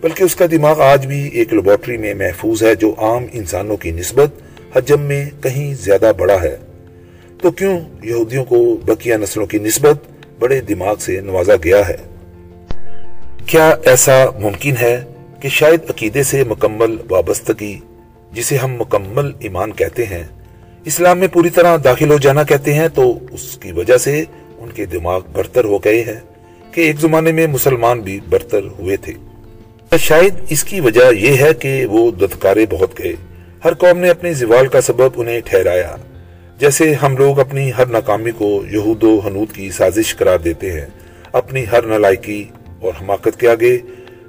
بلکہ 0.00 0.24
اس 0.24 0.36
کا 0.36 0.46
دماغ 0.50 0.80
آج 0.82 1.06
بھی 1.06 1.28
ایک 1.28 1.54
لیبورٹری 1.54 1.96
میں 1.96 2.14
محفوظ 2.14 2.62
ہے 2.62 2.74
جو 2.74 2.94
عام 2.98 3.26
انسانوں 3.32 3.76
کی 3.76 3.90
نسبت 3.90 4.42
حجم 4.76 5.00
میں 5.00 5.24
کہیں 5.42 5.74
زیادہ 5.74 6.12
بڑا 6.18 6.42
ہے۔ 6.42 6.56
تو 7.44 7.50
کیوں 7.50 7.80
یہودیوں 8.02 8.44
کو 8.44 8.76
بقیہ 8.84 9.14
نسلوں 9.14 9.46
کی 9.46 9.58
نسبت 9.58 9.96
بڑے 10.38 10.60
دماغ 10.60 10.94
سے 10.96 11.20
نوازا 11.20 11.52
گیا 11.64 11.88
ہے؟ 11.88 11.96
کیا 13.46 13.76
ایسا 13.84 14.24
ممکن 14.38 14.74
ہے 14.80 15.04
کہ 15.40 15.48
شاید 15.48 15.90
عقیدے 15.90 16.22
سے 16.22 16.44
مکمل 16.44 16.96
وابستگی، 17.10 17.80
جسے 18.32 18.56
ہم 18.56 18.76
مکمل 18.80 19.30
ایمان 19.38 19.72
کہتے 19.72 20.04
ہیں، 20.04 20.22
اسلام 20.84 21.18
میں 21.18 21.28
پوری 21.28 21.50
طرح 21.50 21.76
داخل 21.84 22.10
ہو 22.10 22.18
جانا 22.18 22.42
کہتے 22.42 22.74
ہیں 22.74 22.88
تو 22.94 23.18
اس 23.30 23.58
کی 23.62 23.72
وجہ 23.72 23.96
سے 23.96 24.24
ان 24.58 24.70
کے 24.70 24.84
دماغ 24.84 25.20
برتر 25.32 25.64
ہو 25.64 25.78
گئے 25.78 26.02
ہیں 26.02 26.20
کہ 26.72 26.80
ایک 26.80 27.00
زمانے 27.00 27.32
میں 27.32 27.46
مسلمان 27.46 28.00
بھی 28.00 28.20
برتر 28.30 28.60
ہوئے 28.78 28.96
تھے۔ 28.96 29.12
شاید 29.98 30.34
اس 30.48 30.64
کی 30.64 30.80
وجہ 30.80 31.14
یہ 31.14 31.36
ہے 31.40 31.54
کہ 31.54 31.86
وہ 31.86 32.10
دتکارے 32.10 32.66
بہت 32.70 32.98
گئے۔ 32.98 33.12
ہر 33.64 33.74
قوم 33.74 33.98
نے 33.98 34.10
اپنے 34.10 34.32
زوال 34.32 34.66
کا 34.66 34.80
سبب 34.80 35.10
انہیں 35.16 35.40
ٹھہرایا۔ 35.44 35.96
جیسے 36.58 36.94
ہم 36.94 37.16
لوگ 37.16 37.40
اپنی 37.40 37.70
ہر 37.78 37.86
ناکامی 37.86 38.30
کو 38.30 38.64
یہود 38.70 39.02
و 39.02 39.20
حنود 39.26 39.52
کی 39.52 39.70
سازش 39.70 40.16
قرار 40.16 40.38
دیتے 40.38 40.72
ہیں، 40.72 40.86
اپنی 41.32 41.64
ہر 41.72 41.82
نلائکی 41.82 42.44
اور 42.80 42.92
حماقت 43.00 43.40
کے 43.40 43.48
آگے 43.48 43.78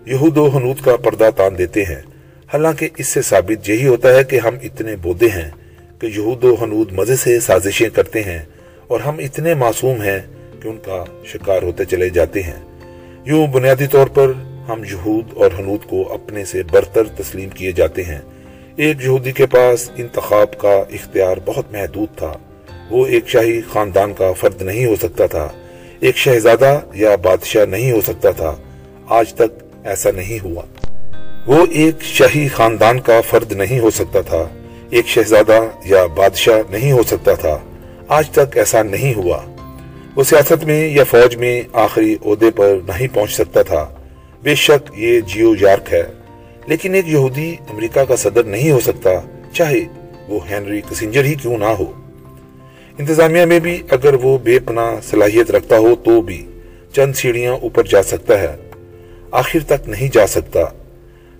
یہود 0.05 0.37
و 0.37 0.47
حنود 0.47 0.81
کا 0.81 0.95
پردہ 0.95 1.29
تان 1.35 1.57
دیتے 1.57 1.83
ہیں۔ 1.83 2.01
حالانکہ 2.53 2.87
اس 2.97 3.07
سے 3.07 3.21
ثابت 3.21 3.69
یہی 3.69 3.87
ہوتا 3.87 4.13
ہے 4.13 4.23
کہ 4.23 4.39
ہم 4.39 4.55
اتنے 4.63 4.95
بودے 4.95 5.25
ہیں 5.25 5.51
کہ 5.99 6.05
یہود 6.05 6.43
و 6.43 6.55
حنود 6.61 6.91
مزے 6.91 7.15
سے 7.15 7.39
سازشیں 7.39 7.89
کرتے 7.89 8.23
ہیں 8.23 8.39
اور 8.87 8.99
ہم 8.99 9.17
اتنے 9.17 9.53
معصوم 9.53 10.01
ہیں 10.01 10.19
کہ 10.61 10.67
ان 10.67 10.77
کا 10.85 11.03
شکار 11.25 11.61
ہوتے 11.61 11.85
چلے 11.85 12.09
جاتے 12.09 12.43
ہیں۔ 12.43 12.59
یوں 13.25 13.47
بنیادی 13.47 13.87
طور 13.87 14.07
پر 14.07 14.31
ہم 14.67 14.83
یہود 14.83 15.25
اور 15.33 15.49
حنود 15.59 15.85
کو 15.89 16.13
اپنے 16.13 16.45
سے 16.45 16.63
برتر 16.63 17.03
تسلیم 17.07 17.49
کیے 17.49 17.71
جاتے 17.71 18.03
ہیں۔ 18.03 18.19
ایک 18.75 19.03
یہودی 19.03 19.31
کے 19.31 19.45
پاس 19.45 19.91
انتخاب 19.97 20.59
کا 20.59 20.83
اختیار 20.91 21.37
بہت 21.45 21.71
محدود 21.71 22.17
تھا۔ 22.17 22.33
وہ 22.89 23.05
ایک 23.05 23.27
شاہی 23.27 23.61
خاندان 23.71 24.13
کا 24.13 24.31
فرد 24.31 24.61
نہیں 24.61 24.85
ہو 24.85 24.95
سکتا 24.95 25.25
تھا۔ 25.25 25.49
ایک 25.99 26.17
شہزادہ 26.17 26.79
یا 26.93 27.15
بادشاہ 27.15 27.65
نہیں 27.65 27.91
ہو 27.91 28.01
سکتا 28.01 28.31
تھا۔ 28.31 28.55
آج 29.09 29.33
تک 29.33 29.63
ایسا 29.83 30.11
نہیں 30.11 30.43
ہوا۔ 30.43 30.61
وہ 31.45 31.65
ایک 31.69 32.01
شاہی 32.01 32.47
خاندان 32.47 32.99
کا 32.99 33.21
فرد 33.21 33.51
نہیں 33.51 33.79
ہو 33.79 33.89
سکتا 33.89 34.21
تھا۔ 34.21 34.47
ایک 34.89 35.07
شہزادہ 35.07 35.59
یا 35.85 36.05
بادشاہ 36.05 36.61
نہیں 36.69 36.91
ہو 36.91 37.03
سکتا 37.03 37.33
تھا۔ 37.33 37.59
آج 38.07 38.29
تک 38.29 38.57
ایسا 38.57 38.83
نہیں 38.83 39.13
ہوا۔ 39.13 39.41
وہ 40.15 40.23
سیاست 40.23 40.63
میں 40.63 40.89
یا 40.89 41.03
فوج 41.03 41.35
میں 41.35 41.61
آخری 41.73 42.15
عہدے 42.25 42.51
پر 42.55 42.77
نہیں 42.87 43.07
پہنچ 43.13 43.31
سکتا 43.31 43.61
تھا۔ 43.61 43.89
بے 44.43 44.55
شک 44.55 44.91
یہ 44.97 45.19
جیو 45.19 45.53
یارک 45.59 45.93
ہے۔ 45.93 46.03
لیکن 46.67 46.93
ایک 46.93 47.07
یہودی 47.07 47.55
امریکہ 47.69 48.03
کا 48.03 48.15
صدر 48.15 48.43
نہیں 48.43 48.71
ہو 48.71 48.79
سکتا، 48.79 49.09
چاہے 49.53 49.79
وہ 50.27 50.39
ہینری 50.49 50.81
کسنجر 50.89 51.23
ہی 51.23 51.33
کیوں 51.33 51.57
نہ 51.57 51.65
ہو۔ 51.65 51.91
انتظامیہ 52.97 53.45
میں 53.45 53.59
بھی 53.59 53.81
اگر 53.89 54.13
وہ 54.13 54.37
بے 54.37 54.59
پناہ 54.59 54.95
صلاحیت 55.09 55.51
رکھتا 55.51 55.77
ہو 55.77 55.95
تو 55.95 56.21
بھی 56.21 56.47
چند 56.95 57.13
سیڑھیاں 57.13 57.53
اوپر 57.53 57.83
جا 57.83 58.03
سکتا 58.03 58.39
ہے۔ 58.39 58.55
آخر 59.31 59.59
تک 59.67 59.89
نہیں 59.89 60.07
جا 60.13 60.27
سکتا۔ 60.27 60.59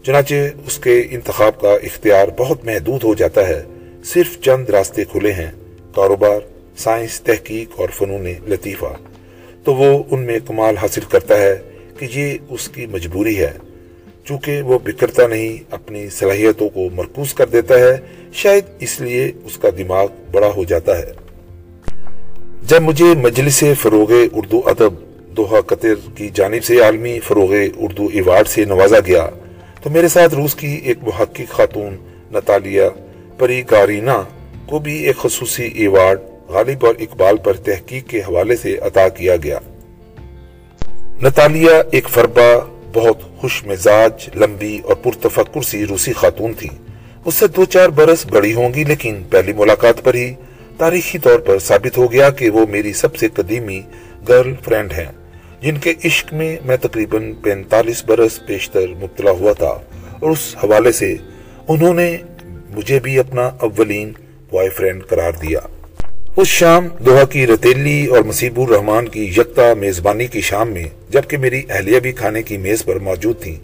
چنانچہ 0.04 0.34
اس 0.66 0.78
کے 0.78 1.04
انتخاب 1.10 1.62
کا 1.62 1.74
اختیار 1.74 2.28
بہت 2.38 2.66
محدود 2.66 3.04
ہو 3.04 3.14
جاتا 3.14 3.48
ہے۔ 3.48 3.64
صرف 4.04 4.40
چند 4.42 4.70
راستے 4.70 5.04
کھلے 5.04 5.34
ہیں، 5.34 5.52
کاروبار، 5.96 6.40
سائنس، 6.78 7.22
تحقیق 7.22 7.80
اور 7.80 7.90
فنون 7.90 8.28
لطیفہ۔ 8.48 8.94
تو 9.64 9.76
وہ 9.76 10.04
ان 10.12 10.22
میں 10.22 10.40
کمال 10.48 10.78
حاصل 10.78 11.02
کرتا 11.10 11.38
ہے 11.38 11.56
کہ 12.00 12.08
یہ 12.12 12.38
اس 12.50 12.70
کی 12.70 12.86
مجبوری 12.86 13.40
ہے۔ 13.40 13.52
چونکہ 14.26 14.62
وہ 14.62 14.80
بکرتا 14.80 15.28
نہیں، 15.28 15.58
اپنی 15.72 16.08
صلاحیتوں 16.10 16.70
کو 16.70 16.88
مرکوز 16.94 17.34
کر 17.34 17.46
دیتا 17.46 17.80
ہے، 17.80 17.96
شاید 18.34 18.64
اس 18.80 19.00
لیے 19.02 19.32
اس 19.44 19.58
کا 19.58 19.70
دماغ 19.78 20.08
بڑا 20.32 20.50
ہو 20.56 20.64
جاتا 20.64 20.98
ہے۔ 20.98 21.12
جب 22.68 22.82
مجھے 22.82 23.14
مجلس 23.16 23.64
فروغ 23.82 24.14
اردو 24.34 24.62
ادب 24.66 24.94
دوحہ 25.38 25.62
قطر 25.62 25.94
کی 26.16 26.30
جانب 26.34 26.64
سے 26.64 26.80
عالمی 26.82 27.20
فروغ 27.20 27.54
اردو 27.78 28.08
ایوارڈ 28.14 28.48
سے 28.48 28.66
نوازا 28.66 29.00
گیا، 29.06 29.28
تو 29.84 29.90
میرے 29.90 30.08
ساتھ 30.08 30.34
روس 30.34 30.56
کی 30.56 30.74
ایک 30.84 30.98
محقق 31.02 31.52
خاتون 31.52 31.96
نتالیہ 32.32 32.84
پری 33.38 33.62
گارینا 33.72 34.22
کو 34.66 34.80
بھی 34.80 34.96
ایک 35.04 35.18
خصوصی 35.18 35.66
ایوارڈ 35.76 36.20
غالب 36.48 36.86
اور 36.86 36.96
اقبال 37.00 37.38
پر 37.38 37.54
تحقیق 37.54 38.08
کے 38.10 38.20
حوالے 38.20 38.56
سے 38.56 38.78
عطا 38.78 39.08
کیا 39.10 39.36
گیا۔ 39.36 39.60
نتالیہ 41.22 41.70
ایک 41.92 42.10
فربا 42.10 42.50
بہت 42.96 43.38
خوش 43.38 43.64
مزاج، 43.66 44.30
لمبی 44.36 44.80
اور 44.84 44.96
پرتفکر 44.96 45.62
سی 45.62 45.86
روسی 45.86 46.14
خاتون 46.14 46.54
تھی۔ 46.54 46.70
اس 47.26 47.36
سے 47.36 47.48
دو 47.48 47.66
چار 47.66 47.90
برس 47.90 48.26
بڑی 48.26 48.54
ہوں 48.54 48.74
گی، 48.74 48.84
لیکن 48.84 49.24
پہلی 49.30 49.54
ملاقات 49.54 50.04
پر 50.04 50.14
ہی 50.14 50.34
تاریخی 50.78 51.18
طور 51.18 51.40
پر 51.40 51.60
ثابت 51.60 51.98
ہو 51.98 52.12
گیا 52.12 52.30
کہ 52.30 52.50
وہ 52.50 52.66
میری 52.70 52.94
سب 52.94 53.16
سے 53.16 53.28
قدیمی 53.34 53.82
گرل 54.30 54.54
فرینڈ 54.64 54.94
ہیں، 54.94 55.12
جن 55.62 55.78
کے 55.78 55.94
عشق 56.06 56.34
میں 56.34 56.58
میں 56.66 56.78
تقریباً 56.78 57.34
پینتالیس 57.34 58.06
برس 58.06 58.46
پیشتر 58.46 58.88
مبتلا 58.88 59.32
ہوا 59.32 59.54
تھا۔ 59.54 59.80
اور 60.20 60.32
اس 60.32 60.56
حوالے 60.64 60.92
سے 60.92 61.16
انہوں 61.68 61.94
نے 61.94 62.18
مجھے 62.70 63.00
بھی 63.00 63.20
اپنا 63.20 63.52
اولین 63.60 64.12
بوائے 64.50 64.70
فرینڈ 64.70 65.08
قرار 65.08 65.32
دیا۔ 65.32 65.60
اس 66.38 66.48
شام 66.48 66.88
دوہا 67.06 67.24
کی 67.32 67.46
رتیلی 67.48 68.06
اور 68.06 68.24
مسیب 68.28 68.60
الرحمان 68.60 69.08
کی 69.10 69.24
یکتا 69.36 69.74
میزبانی 69.80 70.26
کی 70.28 70.42
شام 70.42 70.72
میں، 70.74 70.84
جبکہ 71.10 71.38
میری 71.38 71.62
اہلیہ 71.70 72.00
بھی 72.00 72.12
کھانے 72.12 72.42
کی 72.44 72.58
میز 72.66 72.84
پر 72.86 72.96
موجود 73.04 73.40
تھی 73.42 73.56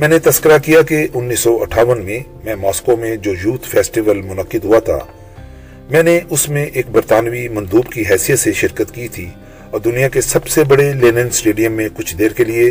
میں 0.00 0.08
نے 0.08 0.18
تذکرہ 0.24 0.58
کیا 0.64 0.82
کہ 0.88 1.06
انیس 1.14 1.40
سو 1.40 1.56
اٹھاون 1.62 2.04
میں 2.04 2.18
میں 2.44 2.54
ماسکو 2.56 2.96
میں 2.96 3.14
جو 3.24 3.32
یوتھ 3.44 3.66
فیسٹیول 3.68 4.20
منعقد 4.26 4.64
ہوا 4.64 4.78
تھا، 4.88 4.98
میں 5.90 6.02
نے 6.02 6.18
اس 6.30 6.48
میں 6.48 6.64
ایک 6.72 6.90
برطانوی 6.92 7.46
مندوب 7.56 7.90
کی 7.92 8.04
حیثیت 8.10 8.38
سے 8.38 8.52
شرکت 8.60 8.94
کی 8.94 9.08
تھی 9.14 9.26
اور 9.70 9.80
دنیا 9.80 10.08
کے 10.08 10.20
سب 10.20 10.46
سے 10.48 10.64
بڑے 10.72 10.92
لینن 11.00 11.30
سٹیڈیم 11.38 11.72
میں 11.76 11.88
کچھ 11.96 12.14
دیر 12.18 12.32
کے 12.36 12.44
لیے 12.44 12.70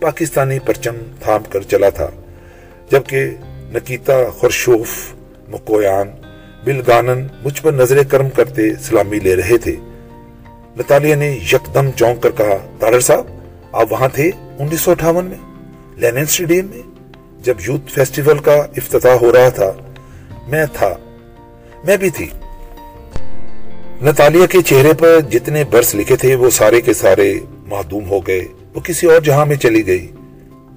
پاکستانی 0.00 0.58
پرچم 0.66 0.96
تھام 1.22 1.42
کر 1.52 1.62
چلا 1.70 1.88
تھا، 1.88 2.10
جبکہ 2.90 3.30
نکیتا 3.72 4.22
خرشوف 4.40 4.98
مکویان 5.50 6.10
بلگانن 6.64 7.26
مجھ 7.44 7.62
پر 7.62 7.72
نظر 7.72 8.02
کرم 8.02 8.30
کرتے 8.30 8.74
سلامی 8.74 9.18
لے 9.18 9.36
رہے 9.36 9.58
تھے۔ 9.58 9.76
نتالیہ 10.78 11.14
نے 11.14 11.38
یکدم 11.52 11.90
چونک 11.90 12.22
کر 12.22 12.30
کہا 12.30 12.76
تارر 12.78 13.00
صاحب، 13.00 13.26
آپ 13.72 13.92
وہاں 13.92 14.08
تھے 14.08 14.30
انیس 14.58 14.80
سو 14.80 14.90
اٹھاون 14.90 15.24
میں، 15.24 15.38
لینن 15.96 16.18
اسٹیڈیم 16.18 16.66
میں، 16.66 16.82
جب 17.44 17.54
یوتھ 17.66 17.92
فیسٹیول 17.92 18.38
کا 18.38 18.54
افتتاح 18.54 19.12
ہو 19.12 19.32
رہا 19.32 19.48
تھا۔ 19.48 19.72
میں 20.48 20.66
تھا، 20.72 20.94
میں 21.84 21.96
بھی 21.96 22.10
تھی۔ 22.10 22.28
نتالیہ 24.02 24.46
کے 24.46 24.62
چہرے 24.62 24.92
پر 24.98 25.20
جتنے 25.20 25.64
برس 25.64 25.94
لکھے 25.94 26.16
تھے، 26.16 26.34
وہ 26.34 26.50
سارے 26.50 26.80
کے 26.80 26.92
سارے 26.92 27.34
معدوم 27.66 28.08
ہو 28.08 28.26
گئے۔ 28.26 28.44
وہ 28.74 28.80
کسی 28.80 29.06
اور 29.06 29.20
جہاں 29.20 29.46
میں 29.46 29.56
چلی 29.56 29.86
گئی۔ 29.86 30.06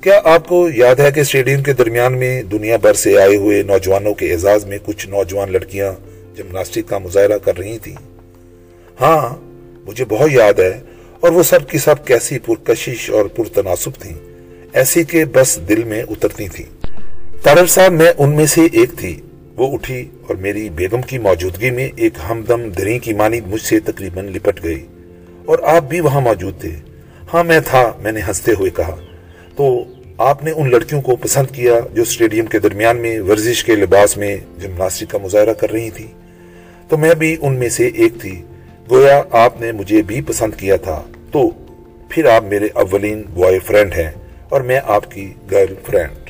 کیا 0.01 0.19
آپ 0.23 0.47
کو 0.47 0.69
یاد 0.75 0.95
ہے 0.95 1.12
کہ 1.12 1.19
اسٹیڈیم 1.19 1.63
کے 1.63 1.73
درمیان 1.73 2.17
میں 2.17 2.43
دنیا 2.43 2.77
بھر 2.77 2.93
سے 2.93 3.21
آئے 3.21 3.36
ہوئے 3.36 3.62
نوجوانوں 3.62 4.13
کے 4.13 4.31
اعزاز 4.31 4.65
میں 4.65 4.77
کچھ 4.86 5.07
نوجوان 5.07 5.51
لڑکیاں 5.51 5.93
جمناسٹک 6.38 6.89
کا 6.89 6.97
مظاہرہ 6.97 7.38
کر 7.38 7.57
رہی 7.57 7.77
تھیں؟ 7.77 7.95
ہاں 9.01 9.36
مجھے 9.88 10.05
بہت 10.05 10.31
یاد 10.31 10.60
ہے 10.60 10.81
اور 11.19 11.31
وہ 11.31 11.43
سب 11.43 11.69
کی 11.69 11.77
سب 11.77 12.05
کیسی 12.05 12.39
پرکشش 12.39 13.10
اور 13.10 13.25
پرتناسب 13.25 13.91
تھیں، 13.99 14.13
ایسی 14.73 15.03
کہ 15.03 15.25
بس 15.25 15.60
دل 15.69 15.83
میں 15.83 16.03
اترتی 16.10 16.47
تھیں۔ 16.47 16.88
تارر 17.43 17.65
صاحب، 17.65 17.91
میں 17.91 18.12
ان 18.17 18.36
میں 18.36 18.45
سے 18.45 18.62
ایک 18.71 18.89
تھی۔ 18.97 19.21
وہ 19.55 19.73
اٹھی 19.73 20.10
اور 20.27 20.36
میری 20.36 20.69
بیگم 20.69 21.01
کی 21.01 21.17
موجودگی 21.17 21.69
میں 21.69 21.89
ایک 21.95 22.13
ہمدم 22.29 22.69
دریں 22.69 22.99
کی 22.99 23.13
مانی 23.13 23.41
مجھ 23.41 23.62
سے 23.62 23.79
تقریباً 23.79 24.25
لپٹ 24.25 24.63
گئی 24.63 24.88
اور 25.45 25.60
آپ 25.63 25.83
بھی 25.83 25.99
وہاں 25.99 26.21
موجود 26.21 26.62
تھے۔ 26.62 26.71
ہاں 27.33 27.43
میں 27.43 27.60
تھا، 27.60 27.93
میں 27.99 28.12
نے 28.12 28.19
ہنستے 28.27 28.51
ہوئے 28.60 28.71
کہا۔ 28.75 28.95
تو 29.57 29.83
آپ 30.17 30.43
نے 30.43 30.51
ان 30.51 30.71
لڑکیوں 30.71 31.01
کو 31.01 31.15
پسند 31.15 31.55
کیا 31.55 31.73
جو 31.93 32.01
اسٹیڈیم 32.01 32.45
کے 32.45 32.59
درمیان 32.59 32.97
میں، 32.97 33.21
ورزش 33.21 33.63
کے 33.63 33.75
لباس 33.75 34.17
میں 34.17 34.37
جمناسٹک 34.59 35.11
کا 35.11 35.17
مظاہرہ 35.17 35.53
کر 35.53 35.71
رہی 35.71 35.89
تھی 35.89 36.07
تو 36.89 36.97
میں 36.97 37.15
بھی 37.15 37.35
ان 37.41 37.55
میں 37.55 37.69
سے 37.69 37.87
ایک 37.87 38.13
تھی۔ 38.21 38.43
گویا 38.91 39.23
آپ 39.31 39.61
نے 39.61 39.71
مجھے 39.71 40.01
بھی 40.01 40.21
پسند 40.21 40.59
کیا 40.59 40.75
تھا۔ 40.75 41.03
تو 41.31 41.49
پھر 42.09 42.25
آپ 42.25 42.43
میرے 42.43 42.67
اولین 42.73 43.23
بوائے 43.33 43.59
فرینڈ 43.59 43.93
ہیں 43.97 44.11
اور 44.49 44.61
میں 44.61 44.79
آپ 44.83 45.11
کی 45.11 45.33
گرل 45.51 45.73
فرینڈ۔ 45.85 46.29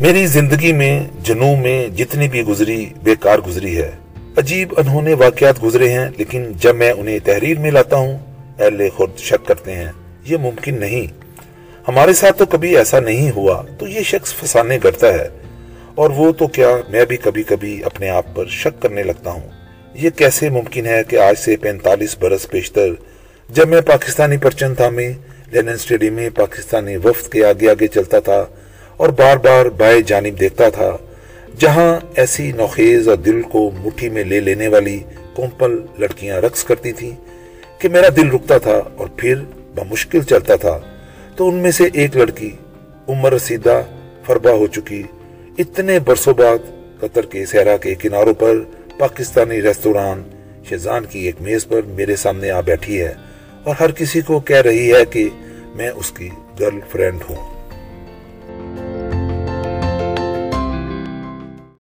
میری 0.00 0.26
زندگی 0.26 0.72
میں 0.72 1.06
جنو 1.22 1.56
میں 1.56 1.88
جتنی 1.88 2.28
بھی 2.28 2.42
گزری، 2.42 2.86
بیکار 3.02 3.38
گزری 3.38 3.76
ہے۔ 3.76 3.90
عجیب 4.36 4.74
انہوں 4.76 5.02
واقعات 5.18 5.62
گزرے 5.62 5.88
ہیں، 5.88 6.06
لیکن 6.16 6.52
جب 6.56 6.76
میں 6.76 6.90
انہیں 6.90 7.18
تحریر 7.24 7.58
میں 7.58 7.70
لاتا 7.70 7.96
ہوں، 7.96 8.18
اہل 8.58 8.88
خود 8.88 9.16
شک 9.16 9.46
کرتے 9.46 9.74
ہیں۔ 9.74 9.92
یہ 10.24 10.36
ممکن 10.36 10.80
نہیں۔ 10.80 11.27
ہمارے 11.88 12.12
ساتھ 12.12 12.38
تو 12.38 12.46
کبھی 12.46 12.76
ایسا 12.76 13.00
نہیں 13.00 13.30
ہوا، 13.30 13.62
تو 13.78 13.88
یہ 13.88 14.00
شخص 14.02 14.34
فسانے 14.34 14.78
کرتا 14.78 15.14
ہے۔ 15.14 15.28
اور 15.94 16.10
وہ 16.10 16.32
تو 16.32 16.46
کیا 16.46 16.68
میں 16.88 17.04
بھی 17.04 17.16
کبھی 17.16 17.42
کبھی 17.42 17.84
اپنے 17.84 18.08
آپ 18.08 18.24
پر 18.34 18.46
شک 18.46 18.82
کرنے 18.82 19.02
لگتا 19.02 19.30
ہوں۔ 19.30 19.48
یہ 19.94 20.10
کیسے 20.10 20.50
ممکن 20.50 20.86
ہے 20.86 21.02
کہ 21.08 21.16
آج 21.16 21.38
سے 21.38 21.56
پینتالیس 21.56 22.18
برس 22.18 22.50
پیشتر 22.50 22.88
جب 23.48 23.68
میں 23.68 23.80
پاکستانی 23.80 24.36
پرچن 24.36 24.74
تھا، 24.74 24.88
میں 24.88 25.12
لینن 25.52 25.68
اسٹیڈیم 25.68 26.12
میں 26.12 26.30
پاکستانی 26.34 26.96
وفد 26.96 27.32
کے 27.32 27.44
آگے 27.44 27.70
آگے 27.70 27.86
چلتا 27.86 28.20
تھا 28.20 28.46
اور 28.96 29.08
بار 29.08 29.36
بار 29.36 29.66
بائیں 29.66 30.00
جانب 30.00 30.40
دیکھتا 30.40 30.68
تھا، 30.68 30.96
جہاں 31.58 32.00
ایسی 32.16 32.52
نوخیز 32.52 33.08
اور 33.08 33.16
دل 33.16 33.42
کو 33.42 33.70
مٹھی 33.74 34.08
میں 34.08 34.24
لے 34.24 34.40
لینے 34.40 34.68
والی 34.68 35.00
کومپل 35.34 35.86
لڑکیاں 35.98 36.40
رقص 36.40 36.64
کرتی 36.64 36.92
تھیں 36.92 37.12
کہ 37.78 37.88
میرا 37.88 38.08
دل 38.16 38.30
رکتا 38.30 38.58
تھا 38.58 38.80
اور 38.96 39.06
پھر 39.16 39.34
بمشکل 39.74 40.22
چلتا 40.22 40.56
تھا۔ 40.56 40.87
تو 41.38 41.48
ان 41.48 41.54
میں 41.54 41.70
سے 41.70 41.88
ایک 41.92 42.16
لڑکی 42.16 42.50
عمر 43.08 43.32
رسیدہ 43.32 43.82
فربا 44.26 44.50
ہو 44.50 44.66
چکی۔ 44.66 45.02
اتنے 45.58 45.98
برسوں 45.98 46.34
بعد 46.34 46.58
قطر 47.00 47.26
کے 47.26 47.46
سہرا 47.46 47.76
کے 47.76 47.94
کناروں 47.94 48.34
پر 48.34 48.54
پاکستانی 48.98 49.62
ریستوران 49.62 50.22
شیزان 50.68 51.04
کی 51.04 51.18
ایک 51.18 51.34
میز 51.40 51.68
پر 51.68 51.80
میرے 51.86 52.16
سامنے 52.16 52.50
آ 52.50 52.60
بیٹھی 52.60 53.00
ہے 53.00 53.14
اور 53.64 53.74
ہر 53.80 53.90
کسی 53.90 54.20
کو 54.20 54.40
کہہ 54.40 54.60
رہی 54.60 54.92
ہے 54.94 55.04
کہ 55.04 55.28
میں 55.74 55.90
اس 55.90 56.10
کی 56.10 56.28
گرل 56.60 56.80
فرینڈ 56.90 57.20
ہوں۔ 57.30 57.57